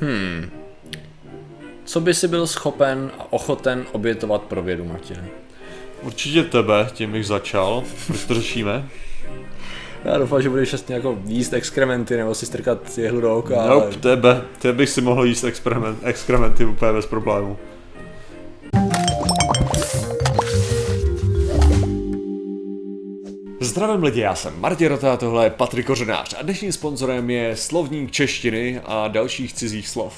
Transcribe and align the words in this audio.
Hmm. 0.00 0.50
Co 1.84 2.00
by 2.00 2.14
si 2.14 2.28
byl 2.28 2.46
schopen 2.46 3.10
a 3.18 3.32
ochoten 3.32 3.86
obětovat 3.92 4.42
pro 4.42 4.62
vědu, 4.62 4.84
Martine? 4.84 5.28
Určitě 6.02 6.42
tebe, 6.42 6.88
tím 6.92 7.12
bych 7.12 7.26
začal. 7.26 7.84
Proč 8.06 8.24
to 8.24 8.34
řešíme? 8.34 8.88
Já 10.04 10.18
doufám, 10.18 10.42
že 10.42 10.50
budeš 10.50 10.72
vlastně 10.72 10.94
jako 10.94 11.18
jíst 11.24 11.52
exkrementy 11.52 12.16
nebo 12.16 12.34
si 12.34 12.46
strkat 12.46 12.98
jehlu 12.98 13.20
do 13.20 13.36
oka. 13.36 13.54
Nope, 13.54 13.86
ale... 13.86 13.94
tebe. 13.94 14.42
Tebe 14.58 14.74
bych 14.74 14.88
si 14.88 15.00
mohl 15.00 15.24
jíst 15.24 15.44
experiment, 15.44 15.98
exkrementy 16.02 16.64
úplně 16.64 16.92
bez 16.92 17.06
problému. 17.06 17.58
Zdravím 23.78 24.02
lidi, 24.02 24.20
já 24.20 24.34
jsem 24.34 24.60
Martin 24.60 24.88
Rota, 24.88 25.16
tohle 25.16 25.46
je 25.46 25.50
Patrik 25.50 25.86
Kořenář 25.86 26.34
a 26.38 26.42
dnešním 26.42 26.72
sponzorem 26.72 27.30
je 27.30 27.56
slovník 27.56 28.10
češtiny 28.10 28.80
a 28.84 29.08
dalších 29.08 29.52
cizích 29.52 29.88
slov. 29.88 30.14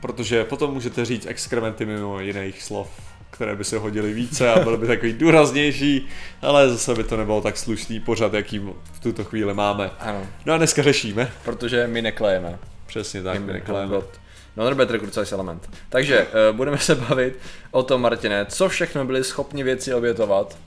Protože 0.00 0.44
potom 0.44 0.74
můžete 0.74 1.04
říct 1.04 1.26
exkrementy 1.26 1.86
mimo 1.86 2.20
jiných 2.20 2.62
slov, 2.62 2.88
které 3.30 3.56
by 3.56 3.64
se 3.64 3.78
hodily 3.78 4.12
více 4.12 4.52
a 4.52 4.60
byly 4.60 4.76
by 4.76 4.86
takový 4.86 5.12
důraznější, 5.12 6.08
ale 6.42 6.70
zase 6.70 6.94
by 6.94 7.04
to 7.04 7.16
nebylo 7.16 7.40
tak 7.40 7.56
slušný 7.56 8.00
pořad, 8.00 8.34
jaký 8.34 8.58
v 8.92 9.00
tuto 9.02 9.24
chvíli 9.24 9.54
máme. 9.54 9.90
Ano. 9.98 10.26
No 10.46 10.54
a 10.54 10.56
dneska 10.56 10.82
řešíme. 10.82 11.32
Protože 11.44 11.86
my 11.86 12.02
neklejeme. 12.02 12.58
Přesně 12.86 13.22
tak, 13.22 13.40
my 13.40 13.52
neklejeme. 13.52 13.96
Non-better 14.56 14.98
Crucial 14.98 15.26
element. 15.32 15.70
Takže 15.88 16.26
uh, 16.26 16.56
budeme 16.56 16.78
se 16.78 16.94
bavit 16.94 17.38
o 17.70 17.82
tom, 17.82 18.00
Martine, 18.00 18.46
co 18.48 18.68
všechno 18.68 19.04
byli 19.04 19.24
schopni 19.24 19.62
věci 19.64 19.94
obětovat, 19.94 20.58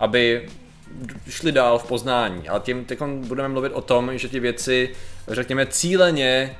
aby 0.00 0.48
šli 1.28 1.52
dál 1.52 1.78
v 1.78 1.88
poznání. 1.88 2.48
Ale 2.48 2.60
tím 2.60 2.84
teď 2.84 2.98
budeme 3.02 3.48
mluvit 3.48 3.72
o 3.72 3.80
tom, 3.80 4.18
že 4.18 4.28
ty 4.28 4.40
věci, 4.40 4.90
řekněme, 5.28 5.66
cíleně 5.66 6.56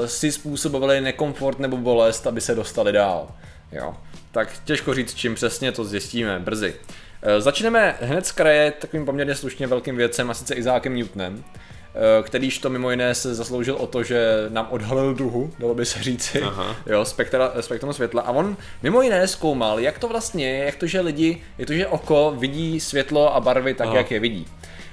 uh, 0.00 0.06
si 0.06 0.32
způsobovaly 0.32 1.00
nekomfort 1.00 1.58
nebo 1.58 1.76
bolest, 1.76 2.26
aby 2.26 2.40
se 2.40 2.54
dostali 2.54 2.92
dál. 2.92 3.28
Jo. 3.72 3.96
Tak 4.32 4.48
těžko 4.64 4.94
říct, 4.94 5.14
čím 5.14 5.34
přesně 5.34 5.72
to 5.72 5.84
zjistíme 5.84 6.38
brzy. 6.38 6.74
Uh, 6.74 7.40
začneme 7.40 7.96
hned 8.00 8.26
z 8.26 8.32
kraje 8.32 8.70
takovým 8.70 9.06
poměrně 9.06 9.34
slušně 9.34 9.66
velkým 9.66 9.96
věcem, 9.96 10.30
a 10.30 10.34
sice 10.34 10.54
Izákem 10.54 10.96
Newtonem, 10.96 11.44
Eh, 11.44 11.77
kterýž 12.22 12.58
to 12.58 12.70
mimo 12.70 12.90
jiné 12.90 13.14
se 13.14 13.34
zasloužil 13.34 13.74
o 13.74 13.86
to, 13.86 14.02
že 14.02 14.46
nám 14.48 14.66
odhalil 14.70 15.14
druhu, 15.14 15.50
dalo 15.58 15.74
by 15.74 15.86
se 15.86 16.02
říci, 16.02 16.42
Aha. 16.42 16.76
jo, 16.86 17.04
spektra, 17.04 17.52
spektrum 17.60 17.92
světla. 17.92 18.22
A 18.22 18.30
on 18.30 18.56
mimo 18.82 19.02
jiné 19.02 19.28
zkoumal, 19.28 19.80
jak 19.80 19.98
to 19.98 20.08
vlastně 20.08 20.50
je, 20.50 20.64
jak 20.64 20.76
to, 20.76 20.86
že 20.86 21.00
lidi, 21.00 21.42
je 21.58 21.66
to, 21.66 21.72
že 21.72 21.86
oko 21.86 22.34
vidí 22.38 22.80
světlo 22.80 23.34
a 23.34 23.40
barvy 23.40 23.74
tak, 23.74 23.86
Aha. 23.86 23.96
jak 23.96 24.10
je 24.10 24.20
vidí. 24.20 24.46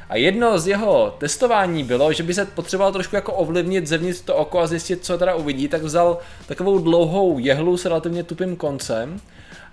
A 0.09 0.15
jedno 0.15 0.59
z 0.59 0.67
jeho 0.67 1.15
testování 1.17 1.83
bylo, 1.83 2.13
že 2.13 2.23
by 2.23 2.33
se 2.33 2.45
potřeboval 2.45 2.91
trošku 2.91 3.15
jako 3.15 3.33
ovlivnit 3.33 3.87
zevnitř 3.87 4.21
to 4.21 4.35
oko 4.35 4.59
a 4.59 4.67
zjistit, 4.67 5.05
co 5.05 5.17
teda 5.17 5.35
uvidí, 5.35 5.67
tak 5.67 5.83
vzal 5.83 6.17
takovou 6.45 6.79
dlouhou 6.79 7.39
jehlu 7.39 7.77
s 7.77 7.85
relativně 7.85 8.23
tupým 8.23 8.55
koncem 8.55 9.19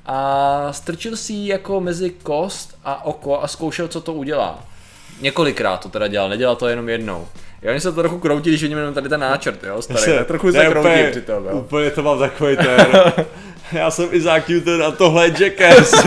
a 0.07 0.69
strčil 0.73 1.17
si 1.17 1.33
ji 1.33 1.49
jako 1.49 1.81
mezi 1.81 2.11
kost 2.11 2.79
a 2.85 3.05
oko 3.05 3.43
a 3.43 3.49
zkoušel, 3.49 3.89
co 3.89 4.01
to 4.01 4.13
udělá. 4.15 4.65
Několikrát 5.23 5.81
to 5.81 5.89
teda 5.89 6.07
dělal, 6.07 6.29
nedělal 6.29 6.57
to 6.57 6.69
jenom 6.69 6.89
jednou. 6.89 7.29
Jo, 7.63 7.71
oni 7.71 7.81
se 7.81 7.93
to 7.93 8.01
trochu 8.01 8.19
kroutí, 8.19 8.51
když 8.51 8.63
vidím 8.63 8.79
jenom 8.79 8.95
tady 8.95 9.09
ten 9.09 9.21
náčrt, 9.21 9.65
jo, 9.65 9.83
starý, 9.83 10.01
se, 10.01 10.19
tak 10.19 10.27
trochu 10.27 10.53
se 10.53 10.67
kroutí 10.67 10.89
při 11.11 11.21
tom, 11.21 11.45
jo. 11.45 11.51
Úplně 11.53 11.91
to 11.91 12.03
mám 12.03 12.19
takový 12.19 12.57
ten, 12.57 12.87
já 13.73 13.91
jsem 13.91 14.09
Isaac 14.13 14.49
Newton 14.49 14.83
a 14.83 14.91
tohle 14.91 15.27
je 15.27 15.35
Jackass. 15.41 16.07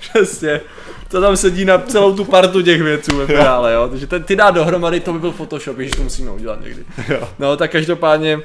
Přesně. 0.00 0.60
To 1.08 1.20
tam 1.20 1.36
sedí 1.36 1.64
na 1.64 1.78
celou 1.78 2.16
tu 2.16 2.24
partu 2.24 2.62
těch 2.62 2.82
věců 2.82 3.16
ve 3.16 3.26
finále, 3.26 3.72
jo. 3.72 3.88
Takže 3.88 4.06
ten, 4.06 4.22
ty 4.22 4.36
dá 4.36 4.50
dohromady, 4.50 5.00
to 5.00 5.12
by 5.12 5.18
byl 5.18 5.32
Photoshop, 5.32 5.76
když 5.76 5.90
to 5.90 6.02
musíme 6.02 6.30
udělat 6.30 6.60
někdy. 6.60 6.84
Jo. 7.08 7.28
No 7.38 7.56
tak 7.56 7.70
každopádně 7.70 8.40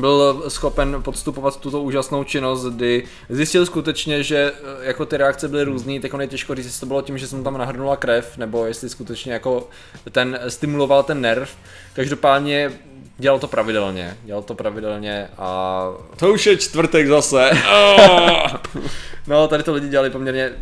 byl 0.00 0.44
schopen 0.48 1.02
podstupovat 1.02 1.60
tuto 1.60 1.82
úžasnou 1.82 2.24
činnost, 2.24 2.64
kdy 2.64 3.04
zjistil 3.28 3.66
skutečně, 3.66 4.22
že 4.22 4.52
eh, 4.54 4.86
jako 4.86 5.06
ty 5.06 5.16
reakce 5.16 5.48
byly 5.48 5.64
různé, 5.64 6.00
tak 6.00 6.14
on 6.14 6.20
je 6.20 6.26
těžko 6.26 6.54
říct, 6.54 6.66
jestli 6.66 6.80
to 6.80 6.86
bylo 6.86 7.02
tím, 7.02 7.18
že 7.18 7.26
jsem 7.26 7.44
tam 7.44 7.58
nahrnula 7.58 7.96
krev, 7.96 8.36
nebo 8.36 8.66
jestli 8.66 8.88
skutečně 8.88 9.32
jako 9.32 9.68
ten 10.12 10.40
stimuloval 10.48 11.02
ten 11.02 11.20
nerv. 11.20 11.50
Každopádně 11.92 12.72
dělal 13.18 13.38
to 13.38 13.48
pravidelně, 13.48 14.16
dělal 14.24 14.42
to 14.42 14.54
pravidelně 14.54 15.28
a... 15.38 15.82
To 16.16 16.32
už 16.32 16.46
je 16.46 16.56
čtvrtek 16.56 17.08
zase. 17.08 17.50
no, 19.26 19.48
tady 19.48 19.62
to 19.62 19.72
lidi 19.72 19.88
dělali 19.88 20.10
poměrně... 20.10 20.52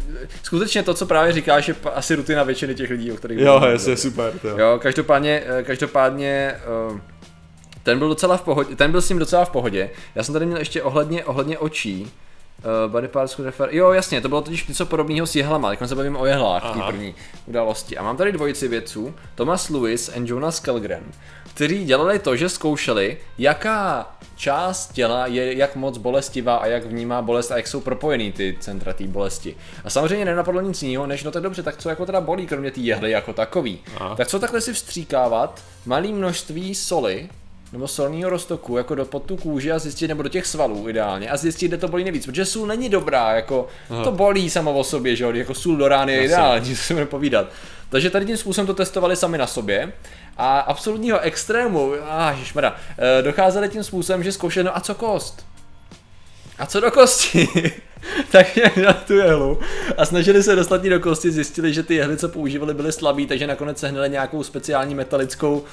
Skutečně 0.43 0.82
to, 0.82 0.94
co 0.94 1.06
právě 1.06 1.32
říkáš, 1.32 1.69
je 1.69 1.75
asi 1.94 2.15
rutina 2.15 2.43
většiny 2.43 2.75
těch 2.75 2.91
lidí, 2.91 3.12
o 3.12 3.16
kterých... 3.16 3.38
Jo, 3.38 3.62
je 3.66 3.97
super. 3.97 4.32
To. 4.43 4.48
Jo, 4.48 4.78
každopádně, 4.82 5.43
eh, 5.47 5.62
každopádně 5.62 6.54
uh, 6.91 6.98
ten 7.88 7.99
byl 7.99 8.09
docela 8.09 8.37
v 8.37 8.43
pohodě, 8.43 8.76
ten 8.76 8.91
byl 8.91 9.03
s 9.03 9.09
ním 9.09 9.19
docela 9.19 9.44
v 9.44 9.50
pohodě. 9.50 9.91
Já 10.15 10.22
jsem 10.22 10.32
tady 10.32 10.47
měl 10.47 10.59
ještě 10.59 10.82
ohledně, 10.82 11.25
ohledně 11.25 11.59
očí. 11.59 12.03
Uh, 12.04 12.93
body 12.93 13.09
parts 13.09 13.38
refer... 13.38 13.69
Jo, 13.72 13.93
jasně, 13.93 14.21
to 14.21 14.28
bylo 14.28 14.43
totiž 14.43 14.66
něco 14.66 14.87
podobného 14.87 15.26
s 15.26 15.37
jehlama, 15.37 15.69
tak 15.69 15.88
se 15.88 15.94
bavím 15.94 16.16
o 16.16 16.27
jehlách 16.27 16.65
v 16.65 16.72
té 16.72 16.87
první 16.87 17.15
události. 17.47 17.98
A 17.98 18.03
mám 18.03 18.16
tady 18.16 18.32
dvojici 18.32 18.69
vědců, 18.69 19.15
Thomas 19.34 19.69
Lewis 19.69 20.09
a 20.09 20.12
Jonas 20.25 20.60
Kellgren, 20.60 21.03
kteří 21.54 21.84
dělali 21.84 22.19
to, 22.19 22.37
že 22.37 22.48
zkoušeli, 22.48 23.19
jaká 23.38 24.06
část 24.37 24.93
těla 24.93 25.27
je 25.27 25.56
jak 25.56 25.77
moc 25.77 25.98
bolestivá 25.98 26.56
a 26.56 26.66
jak 26.66 26.87
vnímá 26.87 27.22
bolest 27.22 27.50
a 27.50 27.56
jak 27.56 27.66
jsou 27.66 27.81
propojený 27.81 28.32
ty 28.32 28.56
centra 28.60 28.93
té 28.93 29.06
bolesti. 29.06 29.56
A 29.84 29.91
samozřejmě 29.91 30.25
nenapadlo 30.25 30.60
nic 30.60 30.82
jiného, 30.82 31.06
než 31.06 31.25
no 31.25 31.31
tak 31.31 31.43
dobře, 31.43 31.62
tak 31.62 31.77
co 31.77 31.88
jako 31.88 32.06
teda 32.06 32.21
bolí, 32.21 32.47
kromě 32.47 32.71
té 32.71 32.81
jehly 32.81 33.10
jako 33.10 33.32
takový. 33.32 33.78
Aha. 33.97 34.16
Tak 34.16 34.28
co 34.28 34.38
takhle 34.38 34.60
si 34.60 34.72
vstříkávat 34.72 35.62
malý 35.87 36.12
množství 36.12 36.75
soli 36.75 37.28
nebo 37.73 37.89
solného 37.89 38.31
roztoku 38.31 38.77
jako 38.77 38.95
do 38.95 39.05
pod 39.05 39.23
tu 39.23 39.37
kůži 39.37 39.73
a 39.73 39.79
zjistit, 39.79 40.09
nebo 40.09 40.23
do 40.23 40.29
těch 40.29 40.47
svalů 40.47 40.89
ideálně 40.89 41.31
a 41.31 41.37
zjistit, 41.37 41.69
kde 41.69 41.77
to 41.77 41.89
bolí 41.89 42.05
nejvíc, 42.05 42.27
protože 42.27 42.45
sůl 42.45 42.67
není 42.67 42.89
dobrá, 42.89 43.33
jako 43.34 43.67
Aha. 43.91 44.05
to 44.05 44.12
bolí 44.12 44.51
samo 44.51 44.79
o 44.79 44.84
sobě, 44.84 45.17
že 45.17 45.25
jo, 45.25 45.33
jako 45.33 45.55
sůl 45.55 45.77
do 45.77 45.89
rány 45.89 46.12
je 46.12 46.25
ideální, 46.25 46.77
co 46.77 46.83
se 46.83 47.07
povídat. 47.07 47.47
Takže 47.91 48.11
tady 48.11 48.27
tím 48.27 48.37
způsobem 48.37 48.67
to 48.67 48.75
testovali 48.75 49.17
sami 49.17 49.39
na 49.39 49.47
sobě 49.47 49.93
a 50.37 50.59
absolutního 50.59 51.21
extrému, 51.21 51.93
ah, 52.09 52.39
ježmada, 52.39 52.77
eh, 52.99 53.23
docházeli 53.23 53.69
tím 53.69 53.84
způsobem, 53.84 54.23
že 54.23 54.33
zkoušeli, 54.33 54.65
no 54.65 54.77
a 54.77 54.81
co 54.81 54.95
kost? 54.95 55.47
A 56.59 56.67
co 56.67 56.81
do 56.81 56.91
kosti? 56.91 57.49
tak 58.31 58.57
jak 58.57 58.77
na 58.77 58.93
tu 58.93 59.15
jehlu 59.15 59.59
a 59.97 60.05
snažili 60.05 60.43
se 60.43 60.57
dostat 60.57 60.83
do 60.83 61.01
kosti, 61.01 61.31
zjistili, 61.31 61.75
že 61.75 61.83
ty 61.83 61.95
jehly, 61.95 62.17
co 62.17 62.28
používali, 62.28 62.75
byly 62.75 62.93
slabý, 62.93 63.27
takže 63.27 63.47
nakonec 63.47 63.78
sehnali 63.78 64.11
nějakou 64.11 64.43
speciální 64.43 64.95
metalickou 64.95 65.65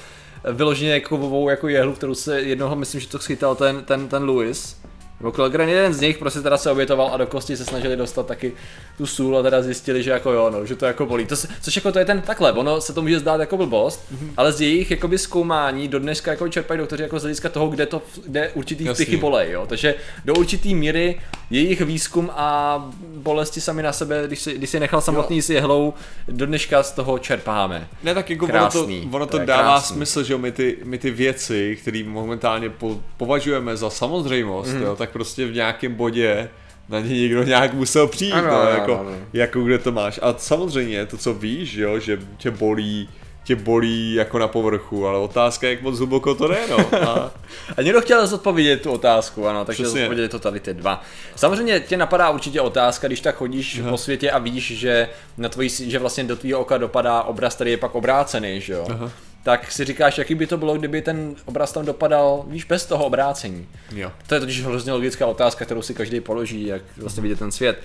vyloženě 0.52 1.00
kovovou 1.00 1.48
jako 1.48 1.68
jehlu, 1.68 1.92
kterou 1.92 2.14
se 2.14 2.40
jednoho, 2.40 2.76
myslím, 2.76 3.00
že 3.00 3.08
to 3.08 3.18
schytal 3.18 3.54
ten, 3.54 3.84
ten, 3.84 4.08
ten 4.08 4.24
Lewis. 4.24 4.76
Nebo 5.20 5.32
Kilgren, 5.32 5.68
jeden 5.68 5.94
z 5.94 6.00
nich 6.00 6.18
prostě 6.18 6.40
teda 6.40 6.58
se 6.58 6.70
obětoval 6.70 7.10
a 7.12 7.16
do 7.16 7.26
kosti 7.26 7.56
se 7.56 7.64
snažili 7.64 7.96
dostat 7.96 8.26
taky 8.26 8.52
tu 8.98 9.06
sůl 9.06 9.38
a 9.38 9.42
teda 9.42 9.62
zjistili, 9.62 10.02
že 10.02 10.10
jako 10.10 10.32
jo, 10.32 10.50
no, 10.50 10.66
že 10.66 10.76
to 10.76 10.86
jako 10.86 11.06
bolí. 11.06 11.26
To 11.26 11.36
se, 11.36 11.48
což 11.62 11.76
jako 11.76 11.92
to 11.92 11.98
je 11.98 12.04
ten 12.04 12.20
takhle, 12.20 12.52
ono 12.52 12.80
se 12.80 12.92
to 12.92 13.02
může 13.02 13.18
zdát 13.18 13.40
jako 13.40 13.56
blbost, 13.56 14.00
mm-hmm. 14.12 14.30
ale 14.36 14.52
z 14.52 14.60
jejich 14.60 14.90
jakoby 14.90 15.18
zkoumání 15.18 15.88
do 15.88 15.98
dneska 15.98 16.30
jako 16.30 16.48
čerpají 16.48 16.78
doktoři 16.78 17.02
jako 17.02 17.18
z 17.18 17.22
hlediska 17.22 17.48
toho, 17.48 17.68
kde 17.68 17.86
to, 17.86 18.02
kde 18.26 18.50
určitý 18.54 18.88
pichy 18.96 19.16
bolej, 19.16 19.50
jo. 19.50 19.66
Takže 19.68 19.94
do 20.24 20.34
určitý 20.34 20.74
míry 20.74 21.20
jejich 21.50 21.80
výzkum 21.80 22.30
a 22.34 22.90
bolesti 23.16 23.60
sami 23.60 23.82
na 23.82 23.92
sebe, 23.92 24.22
když 24.26 24.42
si, 24.42 24.54
když 24.54 24.70
si 24.70 24.80
nechal 24.80 25.00
samotný 25.00 25.36
jo. 25.36 25.42
s 25.42 25.50
jehlou, 25.50 25.94
do 26.28 26.46
dneška 26.46 26.82
z 26.82 26.92
toho 26.92 27.18
čerpáme. 27.18 27.88
Ne, 28.02 28.14
tak 28.14 28.30
jako 28.30 28.46
krásný, 28.46 28.80
ono 28.80 29.10
to, 29.10 29.16
ono 29.16 29.26
to, 29.26 29.38
to 29.38 29.44
dává 29.44 29.62
krásný. 29.62 29.96
smysl, 29.96 30.22
že 30.22 30.36
my 30.36 30.52
ty, 30.52 30.78
my 30.84 30.98
ty 30.98 31.10
věci, 31.10 31.78
které 31.80 32.04
momentálně 32.06 32.70
po, 32.70 33.00
považujeme 33.16 33.76
za 33.76 33.90
samozřejmost, 33.90 34.72
mm. 34.72 34.82
jo, 34.82 34.96
tak 34.96 35.05
prostě 35.10 35.46
v 35.46 35.54
nějakém 35.54 35.94
bodě 35.94 36.48
na 36.88 37.00
ně 37.00 37.20
někdo 37.20 37.42
nějak 37.42 37.74
musel 37.74 38.06
přijít, 38.06 38.32
ano, 38.32 38.48
no, 38.48 38.60
ano, 38.60 38.70
jako, 38.70 38.98
ano. 39.00 39.10
jako 39.32 39.60
kde 39.60 39.78
to 39.78 39.92
máš. 39.92 40.20
A 40.22 40.34
samozřejmě 40.38 41.06
to, 41.06 41.16
co 41.16 41.34
víš, 41.34 41.74
jo, 41.74 41.98
že 41.98 42.18
tě 42.38 42.50
bolí 42.50 43.08
tě 43.46 43.56
bolí 43.56 44.14
jako 44.14 44.38
na 44.38 44.48
povrchu, 44.48 45.06
ale 45.06 45.18
otázka 45.18 45.66
je, 45.66 45.72
jak 45.72 45.82
moc 45.82 45.98
hluboko 45.98 46.34
to 46.34 46.48
jde, 46.48 46.58
no. 46.70 47.08
A, 47.08 47.30
a 47.76 47.82
někdo 47.82 48.00
chtěl 48.00 48.26
zodpovědět 48.26 48.82
tu 48.82 48.90
otázku, 48.90 49.46
ano, 49.48 49.64
takže 49.64 49.86
zodpovědět 49.86 50.28
to 50.28 50.38
tady 50.38 50.60
ty 50.60 50.74
dva. 50.74 51.02
Samozřejmě 51.36 51.80
tě 51.80 51.96
napadá 51.96 52.30
určitě 52.30 52.60
otázka, 52.60 53.06
když 53.06 53.20
tak 53.20 53.36
chodíš 53.36 53.80
Aha. 53.80 53.90
po 53.90 53.98
světě 53.98 54.30
a 54.30 54.38
víš, 54.38 54.78
že, 54.78 55.08
na 55.38 55.48
tvojí, 55.48 55.68
že 55.68 55.98
vlastně 55.98 56.24
do 56.24 56.36
tvýho 56.36 56.60
oka 56.60 56.78
dopadá 56.78 57.22
obraz, 57.22 57.54
který 57.54 57.70
je 57.70 57.76
pak 57.76 57.94
obrácený, 57.94 58.60
že 58.60 58.72
jo. 58.72 58.86
Aha 58.90 59.10
tak 59.46 59.72
si 59.72 59.84
říkáš, 59.84 60.18
jaký 60.18 60.34
by 60.34 60.46
to 60.46 60.56
bylo, 60.56 60.74
kdyby 60.74 61.02
ten 61.02 61.34
obraz 61.44 61.72
tam 61.72 61.86
dopadal, 61.86 62.44
víš, 62.46 62.64
bez 62.64 62.86
toho 62.86 63.04
obrácení. 63.04 63.68
Jo. 63.94 64.12
To 64.26 64.34
je 64.34 64.40
totiž 64.40 64.64
hrozně 64.64 64.92
logická 64.92 65.26
otázka, 65.26 65.64
kterou 65.64 65.82
si 65.82 65.94
každý 65.94 66.20
položí, 66.20 66.66
jak 66.66 66.82
vlastně 66.96 67.22
vidět 67.22 67.38
ten 67.38 67.52
svět. 67.52 67.78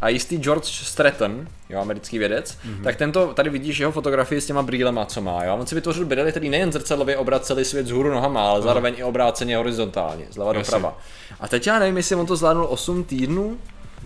A 0.00 0.08
jistý 0.08 0.36
George 0.36 0.64
Stratton, 0.64 1.46
jo, 1.68 1.80
americký 1.80 2.18
vědec, 2.18 2.50
mm-hmm. 2.50 2.82
tak 2.84 2.96
tento, 2.96 3.34
tady 3.34 3.50
vidíš 3.50 3.78
jeho 3.78 3.92
fotografii 3.92 4.40
s 4.40 4.46
těma 4.46 4.62
brýlema, 4.62 5.04
co 5.04 5.20
má, 5.20 5.44
jo. 5.44 5.56
On 5.56 5.66
si 5.66 5.74
vytvořil 5.74 6.04
brýle, 6.04 6.30
který 6.30 6.48
nejen 6.48 6.72
zrcadlově 6.72 7.16
obraceli 7.16 7.64
svět 7.64 7.86
z 7.86 7.90
hůru 7.90 8.10
nohama, 8.10 8.50
ale 8.50 8.62
zároveň 8.62 8.94
i 8.96 9.04
obráceně 9.04 9.56
horizontálně, 9.56 10.26
zleva 10.30 10.52
doprava. 10.52 10.98
A 11.40 11.48
teď 11.48 11.66
já 11.66 11.78
nevím, 11.78 11.96
jestli 11.96 12.16
on 12.16 12.26
to 12.26 12.36
zvládnul 12.36 12.66
8 12.70 13.04
týdnů, 13.04 13.58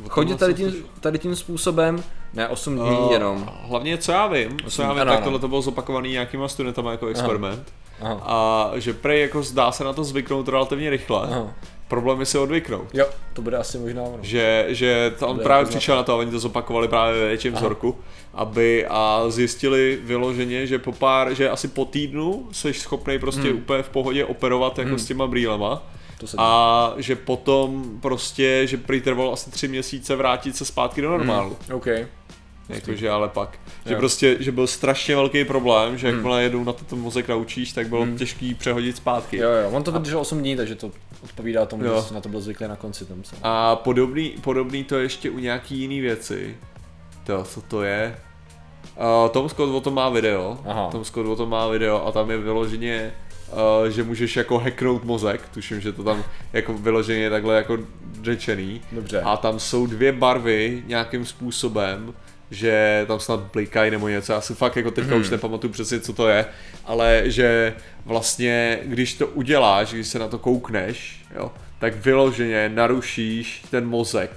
chodit 0.09 0.39
tady 0.39 0.55
tím, 0.55 0.75
tady 1.01 1.19
tím 1.19 1.37
způsobem, 1.37 2.03
ne 2.35 2.49
8 2.49 2.75
dní 2.77 2.99
uh, 2.99 3.13
jenom. 3.13 3.51
Hlavně 3.63 3.99
co 3.99 4.13
já 4.13 4.27
vím, 4.27 4.57
co 4.69 4.83
já 4.83 4.93
vím, 4.93 5.01
ano, 5.01 5.13
tak 5.13 5.25
tohle 5.25 5.39
to 5.39 5.49
bylo 5.49 5.63
zopakovaný 5.63 6.11
nějakýma 6.11 6.49
studentama 6.49 6.91
jako 6.91 7.07
experiment. 7.07 7.73
Aha. 8.01 8.21
a 8.23 8.71
že 8.75 8.93
prej 8.93 9.21
jako 9.21 9.43
zdá 9.43 9.73
se 9.73 9.85
na 9.85 9.93
to 9.93 10.05
zvyknout 10.05 10.49
relativně 10.49 10.91
rychle. 10.91 11.23
Aha 11.23 11.55
problém 11.93 12.21
je 12.21 12.27
se 12.27 12.39
odvyknout. 12.39 12.89
Jo, 12.95 13.07
to 13.33 13.43
bude 13.43 13.57
asi 13.57 13.79
možná 13.79 14.03
ono. 14.03 14.19
Že, 14.23 14.67
že 14.69 15.13
to 15.19 15.29
on 15.29 15.39
právě 15.39 15.67
přišel 15.67 15.97
na 15.97 16.03
to 16.03 16.13
a 16.13 16.17
oni 16.17 16.31
to 16.31 16.39
zopakovali 16.39 16.89
právě 16.89 17.21
ve 17.21 17.29
větším 17.29 17.53
vzorku, 17.53 17.99
aby 18.35 18.87
a 18.89 19.25
zjistili 19.29 19.99
vyloženě, 20.03 20.67
že 20.67 20.79
po 20.79 20.93
pár, 20.93 21.35
že 21.35 21.51
asi 21.51 21.69
po 21.69 21.85
týdnu 21.85 22.49
jsi 22.53 22.73
schopný 22.73 23.19
prostě 23.19 23.49
hmm. 23.49 23.57
úplně 23.57 23.83
v 23.83 23.89
pohodě 23.89 24.25
operovat 24.25 24.79
jako 24.79 24.89
hmm. 24.89 24.99
s 24.99 25.07
těma 25.07 25.27
brýlema. 25.27 25.83
A 26.39 26.93
že 26.97 27.17
potom 27.17 27.99
prostě, 28.01 28.67
že 28.67 28.77
prý 28.77 29.01
trvalo 29.01 29.33
asi 29.33 29.51
tři 29.51 29.69
měsíce 29.69 30.17
vrátit 30.17 30.57
se 30.57 30.65
zpátky 30.65 31.03
do 31.03 31.11
normálu. 31.11 31.57
Hmm. 31.69 31.77
Okay. 31.77 32.07
Jakože 32.69 33.11
ale 33.11 33.29
pak. 33.29 33.59
Že 33.87 33.95
jo. 33.95 33.99
prostě, 33.99 34.37
že 34.41 34.53
byl 34.53 34.67
strašně 34.67 35.17
velký 35.17 35.45
problém, 35.45 35.99
že 35.99 36.09
hmm. 36.09 36.17
jakmile 36.17 36.43
jednou 36.43 36.65
na 36.65 36.73
to 36.73 36.97
mozek 36.97 37.29
naučíš, 37.29 37.73
tak 37.73 37.89
bylo 37.89 38.03
hmm. 38.03 38.17
těžký 38.17 38.55
přehodit 38.55 38.97
zpátky. 38.97 39.37
Jo, 39.37 39.51
jo, 39.51 39.71
on 39.71 39.83
to 39.83 39.93
vydržel 39.93 40.21
8 40.21 40.39
dní, 40.39 40.57
takže 40.57 40.75
to 40.75 40.91
odpovídá 41.25 41.67
tomu, 41.67 41.85
jo. 41.85 42.05
že 42.09 42.15
na 42.15 42.21
to 42.21 42.29
byl 42.29 42.41
zvyklý 42.41 42.69
na 42.69 42.77
konci. 42.77 43.05
Tam 43.05 43.25
se. 43.25 43.37
A 43.43 43.77
podobný, 43.77 44.35
podobný 44.41 44.85
to 44.85 44.99
ještě 44.99 45.31
u 45.31 45.39
nějaký 45.39 45.79
jiný 45.79 46.01
věci. 46.01 46.57
To, 47.25 47.45
co 47.45 47.61
to 47.61 47.83
je? 47.83 48.17
Uh, 48.97 49.31
Tom 49.31 49.49
Scott 49.49 49.75
o 49.75 49.81
tom 49.81 49.95
má 49.95 50.09
video. 50.09 50.59
Aha. 50.67 50.89
Tom 50.91 51.05
Scott 51.05 51.27
o 51.27 51.37
tom 51.37 51.51
má 51.51 51.69
video 51.69 52.07
a 52.07 52.13
tam 52.13 52.31
je 52.31 52.39
vyloženě 52.39 53.13
Uh, 53.53 53.89
že 53.91 54.03
můžeš 54.03 54.37
jako 54.37 54.59
hacknout 54.59 55.05
mozek, 55.05 55.49
tuším, 55.55 55.81
že 55.81 55.93
to 55.93 56.05
tam 56.05 56.25
jako 56.53 56.75
vyloženě 56.75 57.31
takhle 57.31 57.57
jako 57.57 57.79
řečený. 58.23 58.81
Dobře. 58.93 59.21
A 59.21 59.37
tam 59.37 59.61
jsou 59.61 59.87
dvě 59.87 60.13
barvy 60.13 60.83
nějakým 60.87 61.27
způsobem, 61.27 62.15
že 62.51 63.05
tam 63.09 63.21
snad 63.21 63.41
blikají 63.41 63.91
nebo 63.91 64.09
něco, 64.09 64.33
já 64.33 64.41
si 64.41 64.55
fakt 64.55 64.77
jako 64.77 64.91
teďka 64.91 65.13
hmm. 65.13 65.21
už 65.21 65.31
nepamatuju 65.31 65.73
přesně, 65.73 66.01
co 66.01 66.13
to 66.13 66.29
je, 66.29 66.47
ale 66.85 67.23
že 67.25 67.75
vlastně, 68.05 68.79
když 68.83 69.15
to 69.15 69.27
uděláš, 69.27 69.93
když 69.93 70.07
se 70.09 70.19
na 70.19 70.29
to 70.29 70.39
koukneš, 70.39 71.25
jo, 71.37 71.53
tak 71.79 71.97
vyloženě 71.97 72.69
narušíš 72.69 73.65
ten 73.71 73.87
mozek. 73.87 74.31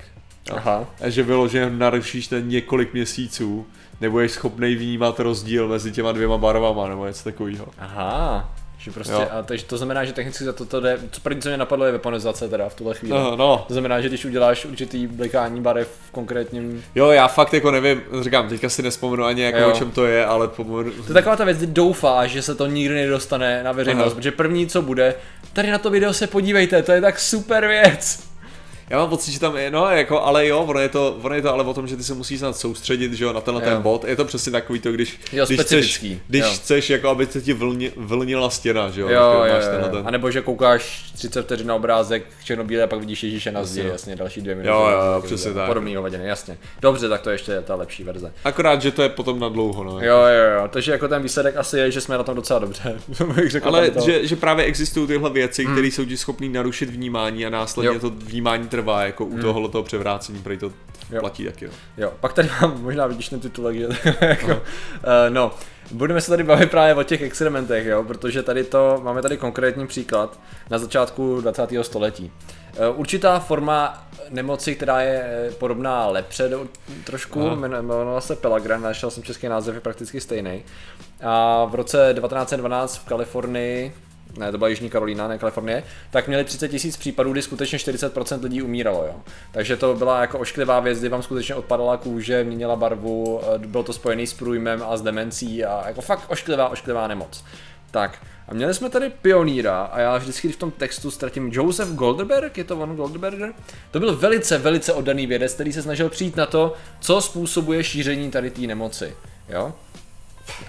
Jo. 0.49 0.55
Aha. 0.57 0.85
A 1.01 1.09
že 1.09 1.23
vyloženě 1.23 1.69
narušíš 1.69 2.27
ten 2.27 2.47
několik 2.47 2.93
měsíců, 2.93 3.67
nebo 4.01 4.21
jsi 4.21 4.29
schopný 4.29 4.75
vnímat 4.75 5.19
rozdíl 5.19 5.67
mezi 5.67 5.91
těma 5.91 6.11
dvěma 6.11 6.37
barvama, 6.37 6.89
nebo 6.89 7.05
něco 7.05 7.23
takového. 7.23 7.67
Aha. 7.77 8.55
Že 8.77 8.91
prostě, 8.91 9.13
a 9.13 9.43
takže 9.43 9.65
to 9.65 9.77
znamená, 9.77 10.05
že 10.05 10.13
technicky 10.13 10.43
za 10.43 10.53
to, 10.53 10.65
to 10.65 10.79
jde, 10.79 10.99
co 11.11 11.21
první, 11.21 11.41
co 11.41 11.49
mě 11.49 11.57
napadlo, 11.57 11.85
je 11.85 11.91
weaponizace 11.91 12.49
teda 12.49 12.69
v 12.69 12.75
tuhle 12.75 12.95
chvíli. 12.95 13.19
No, 13.19 13.35
no. 13.35 13.65
To 13.67 13.73
znamená, 13.73 14.01
že 14.01 14.07
když 14.07 14.25
uděláš 14.25 14.65
určitý 14.65 15.07
blikání 15.07 15.61
barev 15.61 15.87
v 16.07 16.11
konkrétním... 16.11 16.83
Jo, 16.95 17.09
já 17.09 17.27
fakt 17.27 17.53
jako 17.53 17.71
nevím, 17.71 18.01
říkám, 18.21 18.49
teďka 18.49 18.69
si 18.69 18.83
nespomenu 18.83 19.23
ani 19.23 19.41
jako 19.41 19.57
jo. 19.57 19.69
o 19.69 19.77
čem 19.77 19.91
to 19.91 20.05
je, 20.05 20.25
ale 20.25 20.47
pomůžu. 20.47 20.91
To 20.91 21.07
je 21.07 21.13
taková 21.13 21.35
ta 21.35 21.45
věc, 21.45 21.57
kdy 21.57 21.67
doufá, 21.67 22.27
že 22.27 22.41
se 22.41 22.55
to 22.55 22.67
nikdy 22.67 22.95
nedostane 22.95 23.63
na 23.63 23.71
veřejnost, 23.71 24.05
Aha. 24.05 24.15
protože 24.15 24.31
první, 24.31 24.67
co 24.67 24.81
bude, 24.81 25.15
tady 25.53 25.71
na 25.71 25.77
to 25.77 25.89
video 25.89 26.13
se 26.13 26.27
podívejte, 26.27 26.83
to 26.83 26.91
je 26.91 27.01
tak 27.01 27.19
super 27.19 27.67
věc 27.67 28.23
já 28.89 28.97
mám 28.97 29.09
pocit, 29.09 29.31
že 29.31 29.39
tam 29.39 29.57
je, 29.57 29.71
no 29.71 29.89
jako, 29.89 30.21
ale 30.21 30.47
jo, 30.47 30.59
ono 30.59 30.79
je 30.79 30.89
to, 30.89 31.17
ono 31.21 31.35
je 31.35 31.41
to 31.41 31.53
ale 31.53 31.63
o 31.63 31.73
tom, 31.73 31.87
že 31.87 31.97
ty 31.97 32.03
se 32.03 32.13
musíš 32.13 32.39
snad 32.39 32.57
soustředit, 32.57 33.13
že 33.13 33.23
jo, 33.23 33.33
na 33.33 33.41
tenhle 33.41 33.63
jo. 33.63 33.69
ten 33.69 33.81
bod. 33.81 34.03
Je 34.03 34.15
to 34.15 34.25
přesně 34.25 34.51
takový 34.51 34.79
to, 34.79 34.91
když, 34.91 35.19
jo, 35.33 35.45
když 35.45 35.59
chceš, 35.59 36.05
když 36.27 36.41
jo. 36.41 36.49
chceš, 36.53 36.89
jako 36.89 37.09
aby 37.09 37.25
se 37.25 37.41
ti 37.41 37.53
vlni, 37.53 37.91
vlnila 37.95 38.49
stěna, 38.49 38.89
že 38.89 39.01
jo. 39.01 39.09
Jo, 39.09 39.43
jo, 39.45 39.45
jo, 39.45 39.89
ten... 39.91 40.07
A 40.07 40.11
nebo 40.11 40.31
že 40.31 40.41
koukáš 40.41 41.11
30 41.13 41.41
vteřin 41.41 41.67
na 41.67 41.75
obrázek 41.75 42.25
černobílé 42.43 42.83
a 42.83 42.87
pak 42.87 42.99
vidíš 42.99 43.23
Ježíše 43.23 43.51
na 43.51 43.63
zdi, 43.63 43.83
jasně, 43.83 44.15
další 44.15 44.41
dvě 44.41 44.55
minuty. 44.55 44.69
Jo, 44.69 44.87
jo, 44.91 45.13
jo 45.15 45.21
přesně 45.21 45.53
tak. 45.53 45.67
Podobný 45.67 45.95
hovadiny, 45.95 46.27
jasně. 46.27 46.57
Dobře, 46.81 47.09
tak 47.09 47.21
to 47.21 47.29
je 47.29 47.33
ještě 47.33 47.61
ta 47.61 47.75
lepší 47.75 48.03
verze. 48.03 48.33
Akorát, 48.43 48.81
že 48.81 48.91
to 48.91 49.01
je 49.01 49.09
potom 49.09 49.39
na 49.39 49.49
dlouho, 49.49 49.83
no. 49.83 49.91
Jo, 49.91 50.17
jo, 50.17 50.59
jo, 50.59 50.67
takže 50.69 50.91
jako 50.91 51.07
ten 51.07 51.21
výsledek 51.21 51.57
asi 51.57 51.77
je, 51.77 51.91
že 51.91 52.01
jsme 52.01 52.17
na 52.17 52.23
tom 52.23 52.35
docela 52.35 52.59
dobře. 52.59 52.99
ale 53.63 53.91
že, 54.05 54.27
že, 54.27 54.35
právě 54.35 54.65
existují 54.65 55.07
tyhle 55.07 55.29
věci, 55.29 55.63
hmm. 55.65 55.73
které 55.73 55.87
jsou 55.87 56.05
ti 56.05 56.17
schopné 56.17 56.49
narušit 56.49 56.89
vnímání 56.89 57.45
a 57.45 57.49
následně 57.49 57.93
jo. 57.93 57.99
to 57.99 58.09
vnímání 58.09 58.67
trvá 58.75 59.03
jako 59.03 59.25
u 59.25 59.31
hmm. 59.31 59.69
toho 59.71 59.83
převrácení, 59.83 60.39
protože 60.43 60.59
to 60.59 60.71
jo. 61.11 61.19
platí 61.19 61.45
taky. 61.45 61.65
Jo. 61.65 61.71
jo, 61.97 62.13
pak 62.19 62.33
tady 62.33 62.49
mám, 62.61 62.81
možná 62.81 63.07
vidíš 63.07 63.29
ten 63.29 63.39
titulek, 63.39 63.75
že 63.77 63.87
jako, 64.21 64.47
uh, 64.47 64.57
no, 65.29 65.51
budeme 65.91 66.21
se 66.21 66.29
tady 66.29 66.43
bavit 66.43 66.71
právě 66.71 66.95
o 66.95 67.03
těch 67.03 67.21
experimentech, 67.21 67.85
jo, 67.85 68.03
protože 68.03 68.43
tady 68.43 68.63
to, 68.63 69.01
máme 69.03 69.21
tady 69.21 69.37
konkrétní 69.37 69.87
příklad 69.87 70.39
na 70.69 70.77
začátku 70.77 71.41
20. 71.41 71.69
století. 71.81 72.31
Uh, 72.91 72.99
určitá 72.99 73.39
forma 73.39 74.07
nemoci, 74.29 74.75
která 74.75 75.01
je 75.01 75.23
eh, 75.25 75.51
podobná 75.51 76.07
lepře 76.07 76.49
do, 76.49 76.67
trošku, 77.03 77.39
jmenovala 77.47 78.21
se 78.21 78.35
Pelagran, 78.35 78.81
našel 78.81 79.11
jsem 79.11 79.23
český 79.23 79.47
název, 79.47 79.75
je 79.75 79.81
prakticky 79.81 80.21
stejný. 80.21 80.63
A 81.23 81.65
v 81.65 81.75
roce 81.75 82.13
1912 82.13 82.97
v 82.97 83.05
Kalifornii 83.05 83.93
ne, 84.37 84.51
to 84.51 84.57
byla 84.57 84.67
Jižní 84.67 84.89
Karolína, 84.89 85.27
ne 85.27 85.37
Kalifornie, 85.37 85.83
tak 86.11 86.27
měli 86.27 86.43
30 86.43 86.67
tisíc 86.67 86.97
případů, 86.97 87.31
kdy 87.31 87.41
skutečně 87.41 87.77
40% 87.77 88.43
lidí 88.43 88.61
umíralo. 88.61 89.05
Jo. 89.05 89.15
Takže 89.51 89.77
to 89.77 89.95
byla 89.95 90.21
jako 90.21 90.39
ošklivá 90.39 90.79
věc, 90.79 90.99
kdy 90.99 91.09
vám 91.09 91.23
skutečně 91.23 91.55
odpadala 91.55 91.97
kůže, 91.97 92.43
měnila 92.43 92.75
barvu, 92.75 93.41
eh, 93.55 93.59
bylo 93.59 93.83
to 93.83 93.93
spojený 93.93 94.27
s 94.27 94.33
průjmem 94.33 94.83
a 94.87 94.97
s 94.97 95.01
demencí 95.01 95.65
a 95.65 95.87
jako 95.87 96.01
fakt 96.01 96.25
ošklivá, 96.27 96.69
ošklivá 96.69 97.07
nemoc. 97.07 97.43
Tak, 97.91 98.19
a 98.47 98.53
měli 98.53 98.73
jsme 98.73 98.89
tady 98.89 99.09
pioníra 99.09 99.83
a 99.83 99.99
já 99.99 100.17
vždycky 100.17 100.51
v 100.51 100.57
tom 100.57 100.71
textu 100.71 101.11
ztratím 101.11 101.49
Joseph 101.53 101.89
Goldberg, 101.89 102.57
je 102.57 102.63
to 102.63 102.77
on 102.77 102.95
Goldberger? 102.95 103.53
To 103.91 103.99
byl 103.99 104.15
velice, 104.15 104.57
velice 104.57 104.93
oddaný 104.93 105.27
vědec, 105.27 105.53
který 105.53 105.73
se 105.73 105.81
snažil 105.81 106.09
přijít 106.09 106.35
na 106.35 106.45
to, 106.45 106.73
co 106.99 107.21
způsobuje 107.21 107.83
šíření 107.83 108.31
tady 108.31 108.51
té 108.51 108.61
nemoci. 108.61 109.15
Jo? 109.49 109.73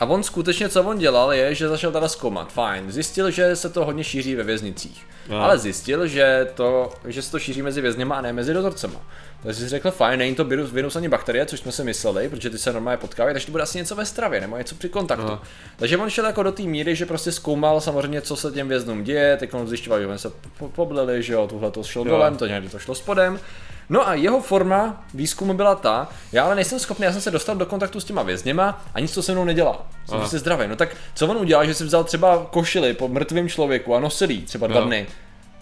A 0.00 0.06
on 0.06 0.22
skutečně, 0.22 0.68
co 0.68 0.82
on 0.82 0.98
dělal, 0.98 1.32
je, 1.32 1.54
že 1.54 1.68
začal 1.68 1.92
teda 1.92 2.08
zkoumat. 2.08 2.52
Fajn, 2.52 2.92
zjistil, 2.92 3.30
že 3.30 3.56
se 3.56 3.70
to 3.70 3.84
hodně 3.84 4.04
šíří 4.04 4.34
ve 4.34 4.42
věznicích. 4.42 5.06
No. 5.28 5.42
Ale 5.42 5.58
zjistil, 5.58 6.06
že, 6.06 6.48
to, 6.54 6.92
že 7.04 7.22
se 7.22 7.30
to 7.30 7.38
šíří 7.38 7.62
mezi 7.62 7.80
vězněma 7.80 8.16
a 8.16 8.20
ne 8.20 8.32
mezi 8.32 8.54
dozorcema. 8.54 9.00
Takže 9.46 9.60
si 9.60 9.68
řekl, 9.68 9.90
fajn, 9.90 10.18
není 10.18 10.34
to 10.34 10.44
virus, 10.44 10.72
virus 10.72 10.96
ani 10.96 11.08
bakterie, 11.08 11.46
což 11.46 11.60
jsme 11.60 11.72
si 11.72 11.84
mysleli, 11.84 12.28
protože 12.28 12.50
ty 12.50 12.58
se 12.58 12.72
normálně 12.72 12.98
potkávají, 12.98 13.34
takže 13.34 13.46
to 13.46 13.52
bude 13.52 13.62
asi 13.62 13.78
něco 13.78 13.94
ve 13.94 14.06
stravě 14.06 14.40
nebo 14.40 14.56
něco 14.56 14.74
při 14.74 14.88
kontaktu. 14.88 15.26
No. 15.26 15.40
Takže 15.76 15.96
on 15.96 16.10
šel 16.10 16.26
jako 16.26 16.42
do 16.42 16.52
té 16.52 16.62
míry, 16.62 16.96
že 16.96 17.06
prostě 17.06 17.32
zkoumal 17.32 17.80
samozřejmě, 17.80 18.20
co 18.20 18.36
se 18.36 18.52
těm 18.52 18.68
věznům 18.68 19.04
děje, 19.04 19.36
teď 19.36 19.54
on 19.54 19.68
zjišťoval, 19.68 20.00
že 20.00 20.18
se 20.18 20.32
poblili, 20.72 21.22
že 21.22 21.32
jo, 21.32 21.46
tuhle 21.46 21.70
to 21.70 21.82
šlo 21.82 22.04
dolem, 22.04 22.36
to 22.36 22.46
někdy 22.46 22.68
to 22.68 22.78
šlo 22.78 22.94
spodem. 22.94 23.40
No 23.88 24.08
a 24.08 24.14
jeho 24.14 24.40
forma 24.40 25.04
výzkumu 25.14 25.54
byla 25.54 25.74
ta, 25.74 26.08
já 26.32 26.44
ale 26.44 26.54
nejsem 26.54 26.78
schopný, 26.78 27.04
já 27.04 27.12
jsem 27.12 27.20
se 27.20 27.30
dostal 27.30 27.56
do 27.56 27.66
kontaktu 27.66 28.00
s 28.00 28.04
těma 28.04 28.22
vězněma 28.22 28.84
a 28.94 29.00
nic 29.00 29.14
to 29.14 29.22
se 29.22 29.32
mnou 29.32 29.44
nedělá. 29.44 29.86
Jsem 30.08 30.18
prostě 30.18 30.38
zdravý. 30.38 30.68
No 30.68 30.76
tak 30.76 30.96
co 31.14 31.26
on 31.26 31.36
udělal, 31.36 31.66
že 31.66 31.74
si 31.74 31.84
vzal 31.84 32.04
třeba 32.04 32.46
košili 32.50 32.94
po 32.94 33.08
mrtvém 33.08 33.48
člověku 33.48 33.94
a 33.94 34.00
nosil 34.00 34.28
třeba 34.46 34.66
dva 34.66 34.80
no. 34.80 34.86
dny 34.86 35.06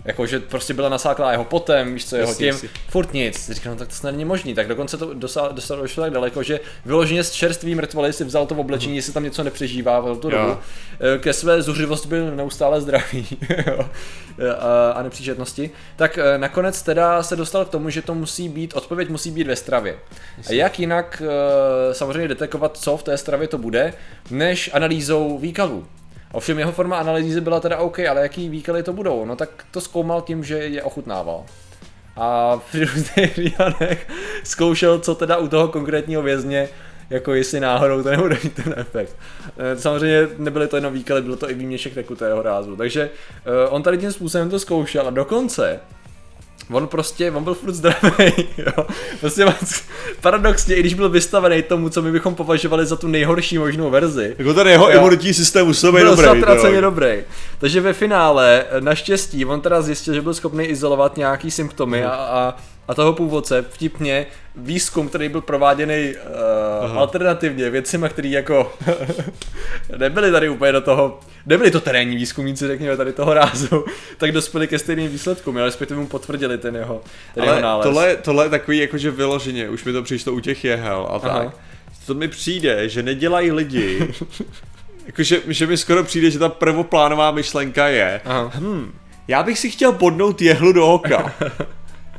jako, 0.05 0.27
že 0.27 0.41
prostě 0.41 0.75
byla 0.75 0.89
nasáklá 0.89 1.33
jeho 1.33 1.45
potem, 1.45 1.95
víš 1.95 2.07
co, 2.07 2.17
jeho 2.17 2.35
tím, 2.35 2.55
furt 2.89 3.13
nic. 3.13 3.51
Říkal, 3.51 3.73
no 3.73 3.79
tak 3.79 3.89
to 3.89 3.95
snad 3.95 4.11
není 4.11 4.25
možný. 4.25 4.55
Tak 4.55 4.69
dokonce 4.69 4.97
to 4.97 5.15
dostalo, 5.15 5.53
dostalo 5.53 5.83
došlo 5.83 6.03
tak 6.03 6.13
daleko, 6.13 6.43
že 6.43 6.61
vyloženě 6.85 7.25
z 7.25 7.31
čerstvý 7.33 7.75
mrtvoly 7.75 8.13
si 8.13 8.25
vzal 8.25 8.47
to 8.47 8.55
v 8.55 8.61
oblečení, 8.61 8.93
uh-huh. 8.93 8.97
jestli 8.97 9.13
tam 9.13 9.25
něco 9.25 9.45
nepřežívá 9.45 10.01
v 10.01 10.19
tu 10.19 10.31
dobu. 10.31 10.57
Eh, 11.15 11.19
ke 11.19 11.33
své 11.33 11.63
zuřivosti 11.63 12.09
byl 12.09 12.37
neustále 12.37 12.81
zdravý 12.81 13.27
a, 14.59 14.91
a 14.91 15.03
nepříčetnosti. 15.03 15.71
Tak 15.97 16.19
eh, 16.19 16.39
nakonec 16.39 16.83
teda 16.83 17.23
se 17.23 17.37
dostal 17.37 17.65
k 17.65 17.69
tomu, 17.69 17.91
že 17.91 18.03
to 18.03 18.15
musí 18.15 18.49
být, 18.49 18.75
odpověď 18.75 19.09
musí 19.09 19.31
být 19.31 19.47
ve 19.47 19.57
stravě. 19.57 19.99
A 20.49 20.53
jak 20.53 20.79
jinak 20.81 21.23
samozřejmě 21.93 22.29
detekovat, 22.29 22.77
co 22.77 22.97
v 22.97 23.03
té 23.03 23.19
stravě 23.19 23.49
to 23.49 23.59
bude, 23.59 23.93
než 24.31 24.71
analýzou 24.73 25.39
výkalů. 25.39 25.87
Ovšem 26.35 26.59
jeho 26.59 26.73
forma 26.73 26.99
analýzy 26.99 27.41
byla 27.41 27.61
teda 27.61 27.79
OK, 27.79 27.99
ale 27.99 28.23
jaký 28.23 28.49
výkaly 28.49 28.83
to 28.83 28.93
budou? 28.93 29.25
No 29.25 29.37
tak 29.37 29.51
to 29.71 29.81
zkoumal 29.81 30.23
tím, 30.23 30.45
že 30.45 30.55
je 30.55 30.83
ochutnával. 30.83 31.45
A 32.17 32.57
při 32.57 32.85
různých 32.85 33.35
říjanech 33.35 34.09
zkoušel, 34.45 34.99
co 34.99 35.15
teda 35.15 35.37
u 35.37 35.49
toho 35.49 35.69
konkrétního 35.69 36.23
vězně 36.23 36.69
jako 37.11 37.35
jestli 37.35 37.61
náhodou 37.61 38.03
to 38.03 38.11
nebude 38.11 38.39
mít 38.45 38.55
ten 38.55 38.75
efekt. 38.77 39.17
Eh, 39.57 39.77
samozřejmě 39.77 40.29
nebyly 40.39 40.69
to 40.69 40.77
jenom 40.77 40.93
výkaly, 40.95 41.23
bylo 41.23 41.37
to 41.37 41.51
i 41.51 41.55
výměšek 41.55 41.95
tekutého 41.95 42.43
rázu. 42.43 42.77
Takže 42.77 43.11
eh, 43.47 43.69
on 43.69 43.83
tady 43.83 43.99
tím 43.99 44.13
způsobem 44.13 44.51
to 44.51 44.59
zkoušel 44.59 45.07
a 45.07 45.11
dokonce 45.11 45.81
On 46.71 46.87
prostě, 46.87 47.31
on 47.31 47.45
byl 47.45 47.55
furt 47.55 47.73
zdravý, 47.73 48.33
jo. 48.59 48.87
Prostě 49.21 49.45
paradoxně, 50.21 50.75
i 50.75 50.81
když 50.81 50.95
byl 50.95 51.09
vystavený 51.09 51.63
tomu, 51.63 51.89
co 51.89 52.03
my 52.03 52.13
bychom 52.13 52.35
považovali 52.35 52.87
za 52.87 52.97
tu 52.97 53.09
nejhorší 53.09 53.59
možnou 53.59 53.91
verzi. 53.91 54.35
Jako 54.39 54.55
ten 54.55 54.67
jeho 54.67 54.91
imunitní 54.91 55.35
systém 55.35 55.69
už 55.69 55.81
byl 55.81 56.17
dobrý. 56.17 56.41
Byl 56.63 56.81
dobrý. 56.81 57.23
Takže 57.59 57.81
ve 57.81 57.93
finále, 57.93 58.65
naštěstí, 58.81 59.45
on 59.45 59.61
teda 59.61 59.83
zjistil, 59.83 60.15
že 60.15 60.23
byl 60.23 60.35
schopný 60.35 60.65
izolovat 60.65 61.17
nějaký 61.17 61.51
symptomy 61.51 62.05
a, 62.05 62.11
a 62.11 62.55
a 62.89 62.95
toho 62.95 63.13
původce 63.13 63.65
vtipně 63.71 64.27
výzkum, 64.57 65.09
který 65.09 65.29
byl 65.29 65.41
prováděný 65.41 66.15
uh, 66.15 66.99
alternativně 66.99 67.71
věcima, 67.71 68.09
který 68.09 68.31
jako 68.31 68.73
nebyli 69.99 70.33
tady 70.33 70.49
úplně 70.49 70.73
do 70.73 70.81
toho, 70.81 71.21
nebyli 71.47 71.71
to 71.71 71.81
terénní 71.81 72.17
výzkumníci, 72.17 72.67
řekněme, 72.67 72.97
tady 72.97 73.13
toho 73.13 73.35
rázu, 73.35 73.85
tak 74.17 74.33
dospěli 74.33 74.69
ke 74.69 74.79
stejným 74.79 75.11
výsledkům, 75.11 75.57
ale 75.57 75.67
respektive 75.67 76.01
mu 76.01 76.07
potvrdili 76.07 76.59
ten 76.59 76.77
jeho, 76.77 77.03
ten 77.35 77.43
ale 77.43 77.53
jeho 77.53 77.63
nález. 77.63 77.85
Tohle, 77.85 78.17
tohle 78.17 78.45
je 78.45 78.51
takový 78.51 78.79
jakože 78.79 79.11
vyloženě, 79.11 79.69
už 79.69 79.85
mi 79.85 79.93
to 79.93 80.03
přišlo 80.03 80.33
u 80.33 80.41
těch 80.41 80.65
jehel 80.65 81.07
a 81.11 81.17
Aha. 81.17 81.39
tak. 81.45 81.57
To 82.07 82.15
mi 82.15 82.29
přijde, 82.29 82.89
že 82.89 83.03
nedělají 83.03 83.53
lidi 83.53 84.09
Jakože, 85.07 85.41
že 85.49 85.67
mi 85.67 85.77
skoro 85.77 86.05
přijde, 86.05 86.31
že 86.31 86.39
ta 86.39 86.49
prvoplánová 86.49 87.31
myšlenka 87.31 87.89
je, 87.89 88.21
Aha. 88.25 88.53
hm, 88.55 88.93
já 89.29 89.43
bych 89.43 89.59
si 89.59 89.71
chtěl 89.71 89.93
podnout 89.93 90.43
jehlu 90.43 90.73
do 90.73 90.87
oka. 90.87 91.35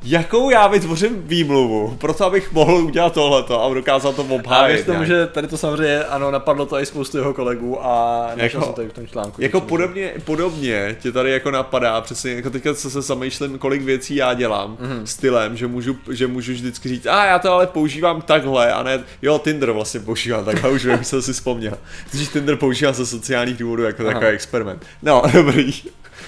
Jakou 0.06 0.50
já 0.50 0.68
vytvořím 0.68 1.22
výmluvu, 1.28 1.98
proto 2.00 2.26
abych 2.26 2.52
mohl 2.52 2.76
udělat 2.76 3.14
tohleto 3.14 3.64
a 3.64 3.74
dokázal 3.74 4.14
to 4.14 4.24
obhájit. 4.24 4.90
A 4.90 4.94
tomu, 4.94 5.06
že 5.06 5.28
tady 5.28 5.48
to 5.48 5.58
samozřejmě, 5.58 6.04
ano, 6.04 6.32
napadlo 6.32 6.66
to 6.66 6.80
i 6.80 6.86
spoustu 6.86 7.18
jeho 7.18 7.34
kolegů 7.34 7.86
a 7.86 8.28
jako, 8.36 8.66
to 8.66 8.74
tady 8.74 8.90
v 8.90 8.94
tom 8.94 9.08
článku. 9.08 9.42
Jako 9.42 9.62
podobně, 9.62 10.14
podobně 10.26 10.96
tě 11.02 11.12
tady 11.12 11.32
jako 11.32 11.52
napadá, 11.52 12.02
přesně 12.02 12.32
jako 12.32 12.50
teďka 12.50 12.74
co 12.74 12.90
se 12.90 13.02
zamýšlím, 13.02 13.58
kolik 13.58 13.82
věcí 13.82 14.16
já 14.16 14.34
dělám 14.34 14.78
mm-hmm. 14.78 15.04
stylem, 15.04 15.58
že 15.58 15.68
můžu, 15.68 15.98
že 16.12 16.28
můžu 16.28 16.52
vždycky 16.52 16.90
říct, 16.90 17.06
a 17.06 17.26
já 17.26 17.40
to 17.40 17.52
ale 17.52 17.68
používám 17.68 18.22
takhle, 18.22 18.74
a 18.74 18.84
ne, 18.84 19.04
jo, 19.22 19.40
Tinder 19.40 19.72
vlastně 19.72 20.00
používám 20.00 20.46
takhle, 20.46 20.72
už 20.72 20.86
vím, 20.86 21.04
jsem 21.04 21.22
si 21.22 21.34
vzpomněl. 21.34 21.78
Protože 22.12 22.26
Tinder 22.26 22.56
používám 22.56 22.94
ze 22.94 23.06
sociálních 23.06 23.58
důvodů 23.58 23.84
jako 23.84 24.04
Aha. 24.04 24.14
takový 24.14 24.32
experiment. 24.32 24.86
No, 25.04 25.24
dobrý. 25.34 25.74